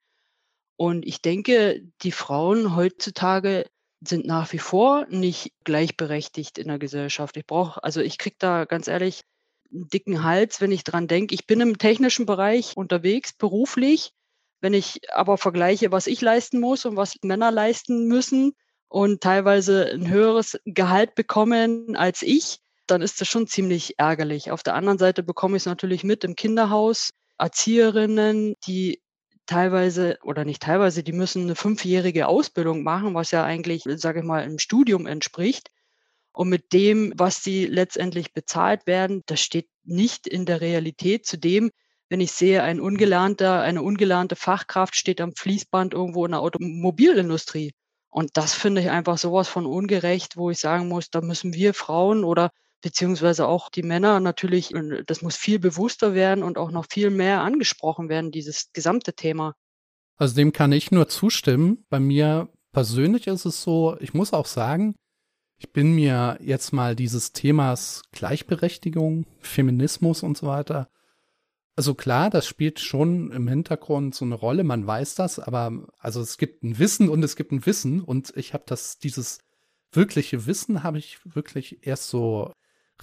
Und 0.76 1.06
ich 1.06 1.22
denke, 1.22 1.82
die 2.02 2.12
Frauen 2.12 2.74
heutzutage 2.74 3.66
sind 4.00 4.26
nach 4.26 4.52
wie 4.52 4.58
vor 4.58 5.06
nicht 5.08 5.52
gleichberechtigt 5.64 6.58
in 6.58 6.68
der 6.68 6.78
Gesellschaft. 6.78 7.36
Ich 7.36 7.46
brauche, 7.46 7.82
also 7.84 8.00
ich 8.00 8.18
kriege 8.18 8.36
da 8.38 8.64
ganz 8.64 8.88
ehrlich 8.88 9.22
einen 9.72 9.88
dicken 9.88 10.24
Hals, 10.24 10.60
wenn 10.60 10.72
ich 10.72 10.82
dran 10.82 11.06
denke. 11.06 11.34
Ich 11.34 11.46
bin 11.46 11.60
im 11.60 11.78
technischen 11.78 12.26
Bereich 12.26 12.76
unterwegs, 12.76 13.32
beruflich. 13.32 14.10
Wenn 14.60 14.74
ich 14.74 15.00
aber 15.12 15.38
vergleiche, 15.38 15.92
was 15.92 16.06
ich 16.06 16.20
leisten 16.20 16.60
muss 16.60 16.84
und 16.84 16.96
was 16.96 17.14
Männer 17.22 17.50
leisten 17.50 18.06
müssen 18.06 18.54
und 18.92 19.22
teilweise 19.22 19.90
ein 19.90 20.10
höheres 20.10 20.60
Gehalt 20.66 21.14
bekommen 21.14 21.96
als 21.96 22.20
ich, 22.20 22.58
dann 22.86 23.00
ist 23.00 23.22
das 23.22 23.28
schon 23.28 23.46
ziemlich 23.46 23.98
ärgerlich. 23.98 24.50
Auf 24.50 24.62
der 24.62 24.74
anderen 24.74 24.98
Seite 24.98 25.22
bekomme 25.22 25.56
ich 25.56 25.62
es 25.62 25.66
natürlich 25.66 26.04
mit 26.04 26.24
im 26.24 26.36
Kinderhaus. 26.36 27.08
Erzieherinnen, 27.38 28.54
die 28.66 29.00
teilweise 29.46 30.18
oder 30.22 30.44
nicht 30.44 30.62
teilweise, 30.62 31.02
die 31.02 31.14
müssen 31.14 31.44
eine 31.44 31.54
fünfjährige 31.54 32.28
Ausbildung 32.28 32.82
machen, 32.82 33.14
was 33.14 33.30
ja 33.30 33.44
eigentlich, 33.44 33.84
sage 33.96 34.18
ich 34.18 34.26
mal, 34.26 34.44
im 34.44 34.58
Studium 34.58 35.06
entspricht. 35.06 35.70
Und 36.32 36.50
mit 36.50 36.74
dem, 36.74 37.14
was 37.16 37.42
sie 37.42 37.64
letztendlich 37.64 38.34
bezahlt 38.34 38.86
werden, 38.86 39.22
das 39.24 39.40
steht 39.40 39.70
nicht 39.84 40.26
in 40.26 40.44
der 40.44 40.60
Realität 40.60 41.24
zu 41.24 41.38
dem, 41.38 41.70
wenn 42.10 42.20
ich 42.20 42.32
sehe, 42.32 42.62
ein 42.62 42.78
ungelernter, 42.78 43.62
eine 43.62 43.80
ungelernte 43.80 44.36
Fachkraft 44.36 44.96
steht 44.96 45.22
am 45.22 45.32
Fließband 45.34 45.94
irgendwo 45.94 46.26
in 46.26 46.32
der 46.32 46.40
Automobilindustrie 46.40 47.72
Und 48.12 48.36
das 48.36 48.52
finde 48.52 48.82
ich 48.82 48.90
einfach 48.90 49.16
sowas 49.16 49.48
von 49.48 49.64
ungerecht, 49.64 50.36
wo 50.36 50.50
ich 50.50 50.58
sagen 50.58 50.86
muss, 50.86 51.08
da 51.08 51.22
müssen 51.22 51.54
wir 51.54 51.72
Frauen 51.72 52.24
oder 52.24 52.50
beziehungsweise 52.82 53.48
auch 53.48 53.70
die 53.70 53.82
Männer 53.82 54.20
natürlich, 54.20 54.74
äh, 54.74 55.02
das 55.06 55.22
muss 55.22 55.34
viel 55.34 55.58
bewusster 55.58 56.14
werden 56.14 56.44
und 56.44 56.58
auch 56.58 56.70
noch 56.70 56.86
viel 56.90 57.08
mehr 57.10 57.40
angesprochen 57.40 58.10
werden, 58.10 58.30
dieses 58.30 58.70
gesamte 58.74 59.14
Thema. 59.14 59.54
Also 60.18 60.34
dem 60.34 60.52
kann 60.52 60.72
ich 60.72 60.90
nur 60.90 61.08
zustimmen. 61.08 61.86
Bei 61.88 61.98
mir 61.98 62.50
persönlich 62.72 63.28
ist 63.28 63.46
es 63.46 63.62
so, 63.62 63.96
ich 63.98 64.12
muss 64.12 64.34
auch 64.34 64.46
sagen, 64.46 64.94
ich 65.56 65.72
bin 65.72 65.94
mir 65.94 66.38
jetzt 66.42 66.72
mal 66.72 66.94
dieses 66.94 67.32
Themas 67.32 68.02
Gleichberechtigung, 68.12 69.24
Feminismus 69.40 70.22
und 70.22 70.36
so 70.36 70.46
weiter. 70.46 70.90
Also 71.74 71.94
klar, 71.94 72.28
das 72.28 72.46
spielt 72.46 72.80
schon 72.80 73.30
im 73.32 73.48
Hintergrund 73.48 74.14
so 74.14 74.24
eine 74.24 74.34
Rolle, 74.34 74.62
man 74.62 74.86
weiß 74.86 75.14
das, 75.14 75.38
aber 75.38 75.86
also 75.98 76.20
es 76.20 76.36
gibt 76.36 76.62
ein 76.62 76.78
Wissen 76.78 77.08
und 77.08 77.22
es 77.22 77.34
gibt 77.34 77.50
ein 77.50 77.64
Wissen 77.64 78.02
und 78.02 78.32
ich 78.36 78.52
habe 78.52 78.64
das, 78.66 78.98
dieses 78.98 79.38
wirkliche 79.90 80.46
Wissen 80.46 80.82
habe 80.82 80.98
ich 80.98 81.18
wirklich 81.24 81.86
erst 81.86 82.08
so 82.08 82.52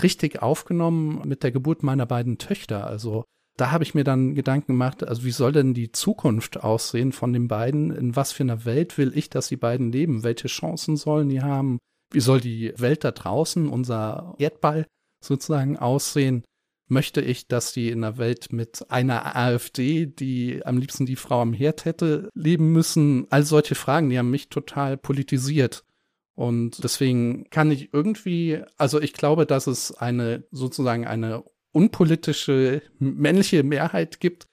richtig 0.02 0.42
aufgenommen 0.42 1.28
mit 1.28 1.44
der 1.44 1.52
Geburt 1.52 1.82
meiner 1.82 2.06
beiden 2.06 2.38
Töchter. 2.38 2.86
Also 2.86 3.26
da 3.58 3.72
habe 3.72 3.84
ich 3.84 3.94
mir 3.94 4.04
dann 4.04 4.36
Gedanken 4.36 4.74
gemacht, 4.74 5.04
also 5.04 5.24
wie 5.24 5.32
soll 5.32 5.52
denn 5.52 5.74
die 5.74 5.92
Zukunft 5.92 6.64
aussehen 6.64 7.12
von 7.12 7.34
den 7.34 7.48
beiden? 7.48 7.92
In 7.92 8.16
was 8.16 8.32
für 8.32 8.44
einer 8.44 8.66
Welt 8.66 8.98
will 8.98 9.12
ich, 9.18 9.30
dass 9.30 9.50
die 9.50 9.58
beiden 9.58 9.92
leben? 9.92 10.24
Welche 10.24 10.48
Chancen 10.48 10.96
sollen 10.96 11.30
die 11.30 11.42
haben? 11.42 11.80
Wie 12.12 12.22
soll 12.22 12.40
die 12.40 12.74
Welt 12.78 13.04
da 13.04 13.12
draußen, 13.12 13.68
unser 13.68 14.36
Erdball 14.38 14.86
sozusagen 15.22 15.78
aussehen? 15.78 16.44
Möchte 16.92 17.22
ich, 17.22 17.48
dass 17.48 17.72
die 17.72 17.90
in 17.90 18.04
einer 18.04 18.18
Welt 18.18 18.52
mit 18.52 18.90
einer 18.90 19.36
AfD, 19.36 20.08
die 20.08 20.66
am 20.66 20.78
liebsten 20.78 21.06
die 21.06 21.16
Frau 21.16 21.42
am 21.42 21.54
Herd 21.54 21.86
hätte, 21.86 22.30
leben 22.34 22.72
müssen? 22.72 23.28
All 23.30 23.44
solche 23.44 23.76
Fragen, 23.76 24.10
die 24.10 24.18
haben 24.18 24.32
mich 24.32 24.50
total 24.50 24.98
politisiert. 24.98 25.86
Und 26.34 26.84
deswegen 26.84 27.50
kann 27.52 27.70
ich 27.70 27.94
irgendwie, 27.94 28.64
also 28.78 29.00
ich 29.00 29.14
glaube, 29.14 29.46
dass 29.46 29.68
es 29.68 29.92
eine 29.92 30.46
sozusagen 30.52 31.06
eine 31.06 31.44
unpolitische 31.72 32.82
männliche 32.98 33.62
Mehrheit 33.64 34.20
gibt, 34.20 34.48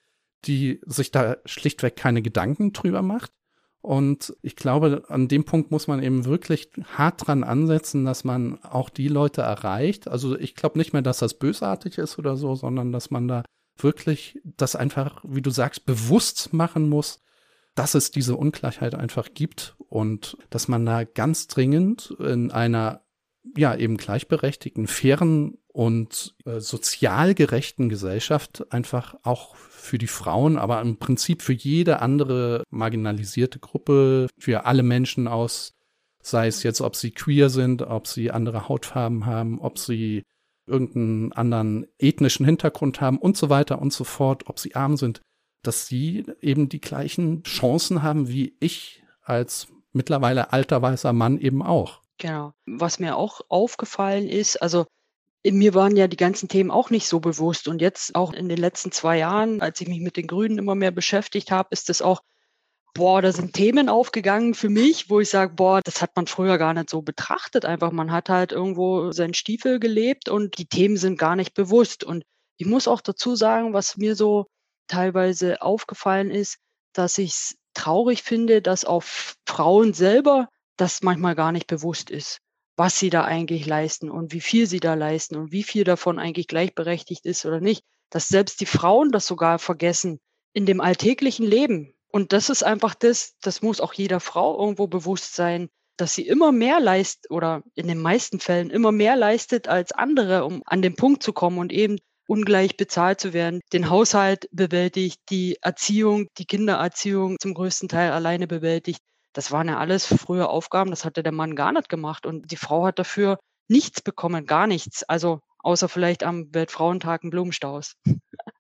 die 0.45 0.81
sich 0.85 1.11
da 1.11 1.39
schlichtweg 1.47 1.97
keine 1.97 2.23
Gedanken 2.23 2.73
drüber 2.73 3.03
macht. 3.03 3.33
Und 3.87 4.37
ich 4.43 4.57
glaube, 4.57 5.05
an 5.07 5.29
dem 5.29 5.45
Punkt 5.45 5.71
muss 5.71 5.87
man 5.87 6.03
eben 6.03 6.25
wirklich 6.25 6.71
hart 6.95 7.25
dran 7.25 7.45
ansetzen, 7.45 8.05
dass 8.05 8.25
man 8.25 8.61
auch 8.65 8.91
die 8.91 9.07
Leute 9.07 9.43
erreicht. 9.43 10.09
Also 10.09 10.37
ich 10.37 10.57
glaube 10.57 10.77
nicht 10.77 10.93
mehr, 10.93 11.03
dass 11.03 11.19
das 11.19 11.35
bösartig 11.35 11.97
ist 11.97 12.19
oder 12.19 12.37
so, 12.37 12.57
sondern 12.57 12.91
dass 12.91 13.13
man 13.13 13.29
da 13.29 13.45
wirklich 13.79 14.41
das 14.43 14.75
einfach, 14.75 15.23
wie 15.25 15.41
du 15.41 15.51
sagst, 15.51 15.87
bewusst 15.87 16.53
machen 16.53 16.89
muss, 16.89 17.23
dass 17.77 17.95
es 17.95 18.11
diese 18.11 18.35
Ungleichheit 18.35 18.97
einfach 18.97 19.29
gibt 19.35 19.77
und 19.79 20.37
dass 20.51 20.67
man 20.67 20.85
da 20.85 21.05
ganz 21.05 21.47
dringend 21.47 22.11
in 22.19 22.51
einer 22.51 23.03
ja 23.57 23.77
eben 23.77 23.99
gleichberechtigten, 23.99 24.89
fairen 24.89 25.59
und 25.77 26.35
äh, 26.47 26.59
sozial 26.59 27.35
gerechten 27.35 27.91
Gesellschaft 27.91 28.73
einfach 28.73 29.15
auch 29.25 29.57
für 29.57 29.99
die 29.99 30.07
Frauen, 30.07 30.57
aber 30.57 30.81
im 30.81 30.97
Prinzip 30.97 31.43
für 31.43 31.53
jede 31.53 32.01
andere 32.01 32.65
marginalisierte 32.71 33.59
Gruppe, 33.59 34.29
für 34.39 34.65
alle 34.65 34.83
Menschen 34.83 35.29
aus, 35.29 35.73
sei 36.23 36.47
es 36.47 36.63
jetzt, 36.63 36.81
ob 36.81 36.97
sie 36.97 37.11
queer 37.11 37.51
sind, 37.51 37.83
ob 37.83 38.07
sie 38.07 38.31
andere 38.31 38.71
Hautfarben 38.71 39.27
haben, 39.27 39.61
ob 39.61 39.79
sie 39.79 40.23
irgendeinen 40.67 41.35
anderen 41.35 41.87
ethnischen 41.99 42.47
Hintergrund 42.47 43.03
haben 43.03 43.19
und 43.19 43.37
so 43.37 43.51
weiter 43.51 43.79
und 43.83 43.93
so 43.93 44.05
fort, 44.05 44.49
ob 44.49 44.59
sie 44.59 44.75
arm 44.75 44.97
sind, 44.97 45.21
dass 45.63 45.87
sie 45.87 46.25
eben 46.41 46.71
die 46.71 46.81
gleichen 46.81 47.43
Chancen 47.43 48.03
haben 48.03 48.29
wie 48.29 48.57
ich 48.61 49.05
als 49.21 49.69
mittlerweile 49.93 50.55
alter 50.55 50.81
weißer 50.81 51.13
Mann 51.13 51.39
eben 51.39 51.63
auch. 51.63 52.01
Genau. 52.17 52.55
Was 52.65 52.99
mir 52.99 53.19
auch 53.19 53.43
aufgefallen 53.51 54.27
ist, 54.27 54.63
also 54.63 54.87
mir 55.45 55.75
waren 55.75 55.97
ja 55.97 56.09
die 56.09 56.17
ganzen 56.17 56.49
Themen 56.49 56.71
auch 56.71 56.91
nicht 56.91 57.07
so 57.07 57.21
bewusst. 57.21 57.69
Und 57.69 57.81
jetzt 57.81 58.15
auch 58.15 58.33
in 58.33 58.49
den 58.49 58.59
letzten 58.59 58.93
zwei 58.93 59.19
Jahren, 59.19 59.61
als 59.61 59.81
ich 59.81 59.89
mich 59.89 60.01
mit 60.01 60.17
den 60.17 60.27
Grünen 60.27 60.59
immer 60.59 60.75
mehr 60.75 60.91
beschäftigt 60.91 61.51
habe, 61.51 61.69
ist 61.71 61.91
es 61.91 62.03
auch, 62.03 62.23
boah, 62.95 63.21
da 63.21 63.31
sind 63.31 63.53
Themen 63.53 63.89
aufgegangen 63.89 64.55
für 64.55 64.71
mich, 64.71 65.11
wo 65.11 65.21
ich 65.21 65.29
sage, 65.29 65.53
boah, 65.55 65.81
das 65.83 66.01
hat 66.01 66.17
man 66.17 66.27
früher 66.27 66.57
gar 66.57 66.73
nicht 66.73 66.91
so 66.91 67.03
betrachtet. 67.03 67.65
Einfach, 67.65 67.93
man 67.93 68.11
hat 68.11 68.29
halt 68.29 68.53
irgendwo 68.53 69.13
seinen 69.13 69.35
Stiefel 69.35 69.79
gelebt 69.79 70.29
und 70.29 70.59
die 70.59 70.67
Themen 70.67 70.97
sind 70.97 71.19
gar 71.19 71.37
nicht 71.37 71.55
bewusst. 71.55 72.05
Und 72.05 72.25
ich 72.57 72.67
muss 72.67 72.89
auch 72.89 73.03
dazu 73.03 73.37
sagen, 73.37 73.75
was 73.75 73.97
mir 73.99 74.17
so 74.17 74.47
teilweise 74.89 75.61
aufgefallen 75.63 76.31
ist, 76.31 76.59
dass 76.95 77.19
ich 77.19 77.31
es 77.31 77.57
traurig 77.75 78.23
finde, 78.23 78.63
dass 78.63 78.85
auch 78.85 79.03
Frauen 79.47 79.93
selber 79.93 80.49
das 80.77 81.03
manchmal 81.03 81.35
gar 81.35 81.53
nicht 81.53 81.67
bewusst 81.67 82.11
ist, 82.11 82.39
was 82.77 82.99
sie 82.99 83.11
da 83.11 83.25
eigentlich 83.25 83.67
leisten 83.67 84.11
und 84.11 84.33
wie 84.33 84.41
viel 84.41 84.67
sie 84.67 84.81
da 84.81 84.95
leisten 84.95 85.37
und 85.37 85.53
wie 85.53 85.63
viel 85.63 85.85
davon 85.85 86.19
eigentlich 86.19 86.47
gleichberechtigt 86.47 87.25
ist 87.25 87.45
oder 87.47 87.61
nicht. 87.61 87.83
Dass 88.11 88.29
selbst 88.29 88.61
die 88.61 88.67
Frauen 88.67 89.11
das 89.11 89.27
sogar 89.27 89.59
vergessen 89.59 90.21
in 90.53 90.67
dem 90.67 90.81
alltäglichen 90.81 91.47
Leben. 91.47 91.95
Und 92.09 92.33
das 92.33 92.51
ist 92.51 92.63
einfach 92.63 92.95
das, 92.95 93.35
das 93.41 93.63
muss 93.63 93.81
auch 93.81 93.93
jeder 93.93 94.21
Frau 94.21 94.59
irgendwo 94.61 94.87
bewusst 94.87 95.35
sein, 95.35 95.69
dass 95.97 96.15
sie 96.15 96.27
immer 96.27 96.53
mehr 96.53 96.79
leistet 96.79 97.31
oder 97.31 97.63
in 97.75 97.89
den 97.89 98.01
meisten 98.01 98.39
Fällen 98.39 98.71
immer 98.71 98.93
mehr 98.93 99.17
leistet 99.17 99.69
als 99.69 99.93
andere, 99.93 100.45
um 100.45 100.63
an 100.67 100.83
den 100.83 100.95
Punkt 100.95 101.23
zu 101.23 101.33
kommen 101.33 101.59
und 101.59 101.73
eben 101.73 101.99
ungleich 102.29 102.77
bezahlt 102.77 103.21
zu 103.21 103.33
werden, 103.33 103.61
den 103.73 103.89
Haushalt 103.89 104.49
bewältigt, 104.53 105.21
die 105.31 105.57
Erziehung, 105.63 106.29
die 106.39 106.47
Kindererziehung 106.47 107.37
zum 107.41 107.55
größten 107.55 107.89
Teil 107.89 108.13
alleine 108.13 108.47
bewältigt. 108.47 109.01
Das 109.37 109.53
waren 109.53 109.69
ja 109.69 109.77
alles 109.77 110.07
frühe 110.07 110.49
Aufgaben, 110.49 110.89
das 110.89 111.05
hatte 111.05 111.23
der 111.23 111.31
Mann 111.31 111.57
gar 111.57 111.71
nicht 111.71 111.91
gemacht. 111.91 112.25
Und 112.25 112.51
die 112.51 112.57
Frau 112.57 112.87
hat 112.87 112.99
dafür 112.99 113.39
nichts 113.69 114.01
bekommen, 114.01 114.47
gar 114.47 114.67
nichts. 114.67 115.03
Also 115.03 115.41
außer 115.59 115.91
vielleicht 115.91 116.25
am 116.25 116.55
Weltfrauentag 116.55 117.23
einen 117.23 117.31
Blumenstaus. 117.31 117.97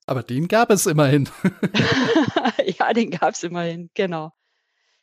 Aber 0.04 0.22
den 0.22 0.48
gab 0.48 0.70
es 0.70 0.84
immerhin. 0.84 1.30
ja, 2.78 2.92
den 2.92 3.10
gab 3.10 3.32
es 3.32 3.42
immerhin, 3.42 3.88
genau. 3.94 4.32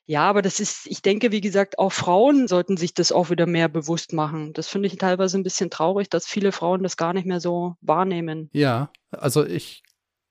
Ja, 0.05 0.29
aber 0.29 0.43
das 0.43 0.59
ist, 0.59 0.85
ich 0.85 1.01
denke, 1.01 1.31
wie 1.31 1.41
gesagt, 1.41 1.79
auch 1.79 1.91
Frauen 1.91 2.47
sollten 2.47 2.77
sich 2.77 2.93
das 2.93 3.11
auch 3.11 3.31
wieder 3.31 3.47
mehr 3.47 3.67
bewusst 3.67 4.13
machen. 4.13 4.53
Das 4.53 4.67
finde 4.67 4.89
ich 4.89 4.97
teilweise 4.97 5.39
ein 5.39 5.43
bisschen 5.43 5.71
traurig, 5.71 6.07
dass 6.07 6.27
viele 6.27 6.51
Frauen 6.51 6.83
das 6.83 6.97
gar 6.97 7.13
nicht 7.13 7.25
mehr 7.25 7.39
so 7.39 7.77
wahrnehmen. 7.81 8.51
Ja, 8.53 8.91
also 9.09 9.43
ich 9.43 9.81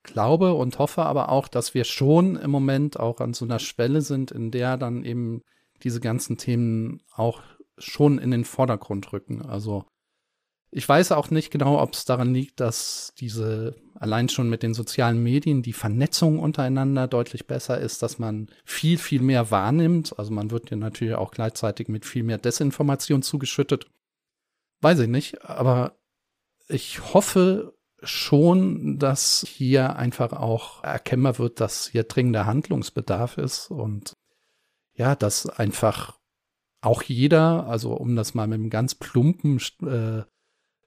glaube 0.02 0.54
und 0.54 0.78
hoffe 0.78 1.02
aber 1.02 1.28
auch, 1.30 1.48
dass 1.48 1.74
wir 1.74 1.84
schon 1.84 2.36
im 2.36 2.50
Moment 2.50 2.98
auch 2.98 3.20
an 3.20 3.34
so 3.34 3.44
einer 3.44 3.58
Schwelle 3.58 4.00
sind, 4.00 4.30
in 4.30 4.50
der 4.50 4.76
dann 4.76 5.04
eben 5.04 5.42
diese 5.82 6.00
ganzen 6.00 6.36
Themen 6.36 7.02
auch 7.14 7.42
schon 7.78 8.18
in 8.18 8.30
den 8.30 8.44
Vordergrund 8.44 9.12
rücken. 9.12 9.42
Also 9.42 9.84
ich 10.70 10.88
weiß 10.88 11.12
auch 11.12 11.30
nicht 11.30 11.50
genau, 11.50 11.80
ob 11.80 11.92
es 11.92 12.06
daran 12.06 12.32
liegt, 12.32 12.58
dass 12.58 13.12
diese 13.18 13.76
allein 13.94 14.30
schon 14.30 14.48
mit 14.48 14.62
den 14.62 14.72
sozialen 14.72 15.22
Medien 15.22 15.62
die 15.62 15.74
Vernetzung 15.74 16.38
untereinander 16.38 17.06
deutlich 17.06 17.46
besser 17.46 17.78
ist, 17.78 18.02
dass 18.02 18.18
man 18.18 18.48
viel, 18.64 18.96
viel 18.96 19.20
mehr 19.20 19.50
wahrnimmt. 19.50 20.18
Also 20.18 20.32
man 20.32 20.50
wird 20.50 20.70
ja 20.70 20.76
natürlich 20.76 21.14
auch 21.14 21.30
gleichzeitig 21.30 21.88
mit 21.88 22.06
viel 22.06 22.22
mehr 22.22 22.38
Desinformation 22.38 23.22
zugeschüttet. 23.22 23.86
Weiß 24.80 24.98
ich 25.00 25.08
nicht, 25.08 25.44
aber 25.44 25.94
ich 26.68 27.12
hoffe 27.12 27.74
schon, 28.02 28.98
dass 28.98 29.44
hier 29.46 29.96
einfach 29.96 30.32
auch 30.32 30.82
erkennbar 30.84 31.38
wird, 31.38 31.60
dass 31.60 31.88
hier 31.88 32.04
dringender 32.04 32.46
Handlungsbedarf 32.46 33.38
ist 33.38 33.70
und 33.70 34.14
ja, 34.94 35.14
dass 35.16 35.46
einfach 35.48 36.18
auch 36.82 37.02
jeder, 37.02 37.66
also 37.66 37.94
um 37.94 38.16
das 38.16 38.34
mal 38.34 38.46
mit 38.46 38.60
einem 38.60 38.70
ganz 38.70 38.94
plumpen, 38.94 39.60
äh, 39.82 40.24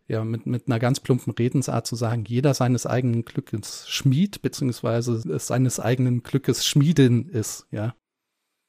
ja, 0.07 0.23
mit, 0.23 0.45
mit 0.45 0.67
einer 0.67 0.77
ganz 0.77 0.99
plumpen 0.99 1.33
Redensart 1.33 1.87
zu 1.87 1.95
sagen, 1.95 2.25
jeder 2.27 2.53
seines 2.53 2.85
eigenen 2.85 3.25
Glückes 3.25 3.89
Schmied, 3.89 4.41
beziehungsweise 4.41 5.39
seines 5.39 5.79
eigenen 5.79 6.21
Glückes 6.21 6.65
Schmiedin 6.65 7.27
ist, 7.27 7.67
ja. 7.71 7.95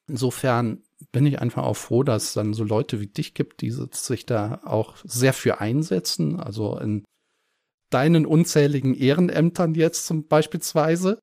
Insofern 0.09 0.83
bin 1.11 1.27
ich 1.27 1.41
einfach 1.41 1.65
auch 1.65 1.77
froh, 1.77 2.05
dass 2.05 2.25
es 2.25 2.33
dann 2.35 2.55
so 2.55 2.63
Leute 2.63 3.01
wie 3.01 3.09
dich 3.09 3.35
gibt, 3.35 3.61
die 3.61 3.73
sich 3.73 4.25
da 4.25 4.61
auch 4.65 4.97
sehr 5.03 5.33
für 5.33 5.61
einsetzen, 5.61 6.39
also 6.39 6.79
in 6.79 7.05
deinen 7.91 8.27
unzähligen 8.27 8.95
Ehrenämtern 8.95 9.75
jetzt 9.75 10.07
zum 10.07 10.27
beispielsweise. 10.27 11.19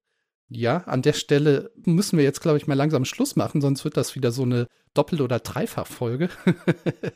Ja, 0.49 0.77
an 0.85 1.01
der 1.01 1.13
Stelle 1.13 1.71
müssen 1.85 2.17
wir 2.17 2.23
jetzt, 2.23 2.41
glaube 2.41 2.57
ich, 2.57 2.67
mal 2.67 2.75
langsam 2.75 3.05
Schluss 3.05 3.35
machen, 3.35 3.61
sonst 3.61 3.83
wird 3.83 3.97
das 3.97 4.15
wieder 4.15 4.31
so 4.31 4.43
eine 4.43 4.67
Doppel- 4.93 5.21
oder 5.21 5.39
Dreifachfolge. 5.39 6.29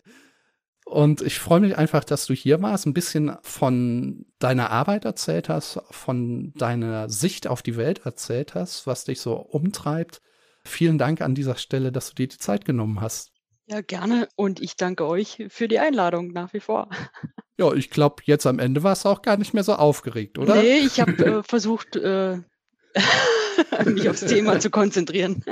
Und 0.86 1.21
ich 1.21 1.38
freue 1.39 1.60
mich 1.60 1.77
einfach, 1.77 2.05
dass 2.05 2.25
du 2.25 2.33
hier 2.33 2.62
warst, 2.62 2.86
ein 2.86 2.93
bisschen 2.93 3.36
von 3.41 4.25
deiner 4.39 4.69
Arbeit 4.69 5.03
erzählt 5.03 5.49
hast, 5.49 5.81
von 5.91 6.53
deiner 6.53 7.10
Sicht 7.10 7.45
auf 7.47 7.62
die 7.62 7.75
Welt 7.75 8.05
erzählt 8.05 8.55
hast, 8.55 8.88
was 8.88 9.03
dich 9.03 9.19
so 9.19 9.33
umtreibt. 9.36 10.21
Vielen 10.63 10.97
Dank 10.97 11.21
an 11.21 11.36
dieser 11.36 11.57
Stelle, 11.57 11.91
dass 11.91 12.10
du 12.10 12.15
dir 12.15 12.29
die 12.29 12.38
Zeit 12.38 12.63
genommen 12.63 13.01
hast. 13.01 13.31
Ja, 13.69 13.82
gerne. 13.82 14.30
Und 14.36 14.62
ich 14.62 14.77
danke 14.77 15.06
euch 15.06 15.45
für 15.49 15.67
die 15.67 15.80
Einladung 15.80 16.32
nach 16.32 16.53
wie 16.53 16.60
vor. 16.60 16.89
Ja, 17.60 17.73
ich 17.73 17.89
glaube, 17.89 18.21
jetzt 18.25 18.45
am 18.45 18.60
Ende 18.60 18.84
war 18.84 18.93
es 18.93 19.03
auch 19.08 19.23
gar 19.23 19.36
nicht 19.36 19.56
mehr 19.56 19.63
so 19.63 19.73
aufgeregt, 19.73 20.38
oder? 20.38 20.58
Nee, 20.58 20.77
ich 20.77 20.99
habe 21.01 21.13
äh, 21.39 21.41
versucht, 21.41 21.95
äh, 21.95 22.38
mich 23.84 24.08
aufs 24.08 24.25
Thema 24.25 24.60
zu 24.60 24.69
konzentrieren. 24.69 25.43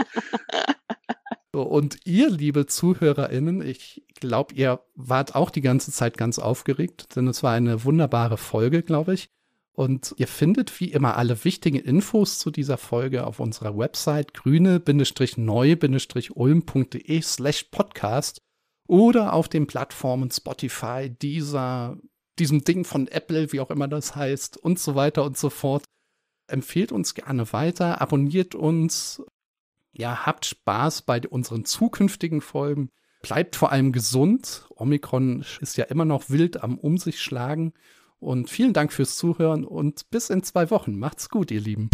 Und 1.52 1.98
ihr, 2.06 2.30
liebe 2.30 2.68
ZuhörerInnen, 2.68 3.64
ich 3.64 4.04
glaube, 4.20 4.54
ihr 4.54 4.82
wart 4.94 5.34
auch 5.34 5.50
die 5.50 5.62
ganze 5.62 5.92
Zeit 5.92 6.16
ganz 6.16 6.38
aufgeregt, 6.38 7.16
denn 7.16 7.28
es 7.28 7.42
war 7.42 7.54
eine 7.54 7.84
wunderbare 7.86 8.38
Folge, 8.38 8.84
glaube 8.84 9.16
ich. 9.16 9.32
Und 9.76 10.16
ihr 10.18 10.28
findet 10.28 10.80
wie 10.80 10.92
immer 10.92 11.18
alle 11.18 11.44
wichtigen 11.44 11.80
Infos 11.80 12.40
zu 12.40 12.50
dieser 12.50 12.78
Folge 12.78 13.28
auf 13.28 13.42
unserer 13.42 13.78
Website 13.78 14.34
grüne-neu-ulm.de 14.34 17.22
slash 17.22 17.64
podcast 17.66 18.42
oder 18.88 19.34
auf 19.34 19.50
den 19.50 19.68
Plattformen 19.68 20.32
Spotify, 20.32 21.10
dieser, 21.10 21.98
diesem 22.40 22.64
Ding 22.64 22.86
von 22.86 23.10
Apple, 23.10 23.52
wie 23.52 23.60
auch 23.60 23.70
immer 23.70 23.90
das 23.90 24.16
heißt, 24.16 24.56
und 24.56 24.80
so 24.80 24.96
weiter 24.96 25.26
und 25.26 25.38
so 25.38 25.50
fort. 25.50 25.84
Empfehlt 26.48 26.94
uns 26.94 27.14
gerne 27.14 27.52
weiter, 27.52 28.00
abonniert 28.00 28.56
uns, 28.56 29.22
ja, 29.92 30.26
habt 30.26 30.46
Spaß 30.46 31.02
bei 31.02 31.20
unseren 31.28 31.66
zukünftigen 31.66 32.40
Folgen. 32.40 32.92
Bleibt 33.22 33.58
vor 33.58 33.74
allem 33.74 33.92
gesund. 33.92 34.70
Omikron 34.70 35.44
ist 35.60 35.76
ja 35.76 35.84
immer 35.86 36.06
noch 36.06 36.30
wild 36.30 36.64
am 36.64 36.78
Um 36.78 36.98
sich 36.98 37.22
schlagen. 37.22 37.74
Und 38.26 38.50
vielen 38.50 38.74
Dank 38.74 38.92
fürs 38.92 39.18
Zuhören 39.18 39.64
und 39.66 40.10
bis 40.10 40.32
in 40.32 40.42
zwei 40.42 40.72
Wochen. 40.72 40.98
Macht's 40.98 41.30
gut, 41.30 41.52
ihr 41.52 41.62
Lieben. 41.62 41.92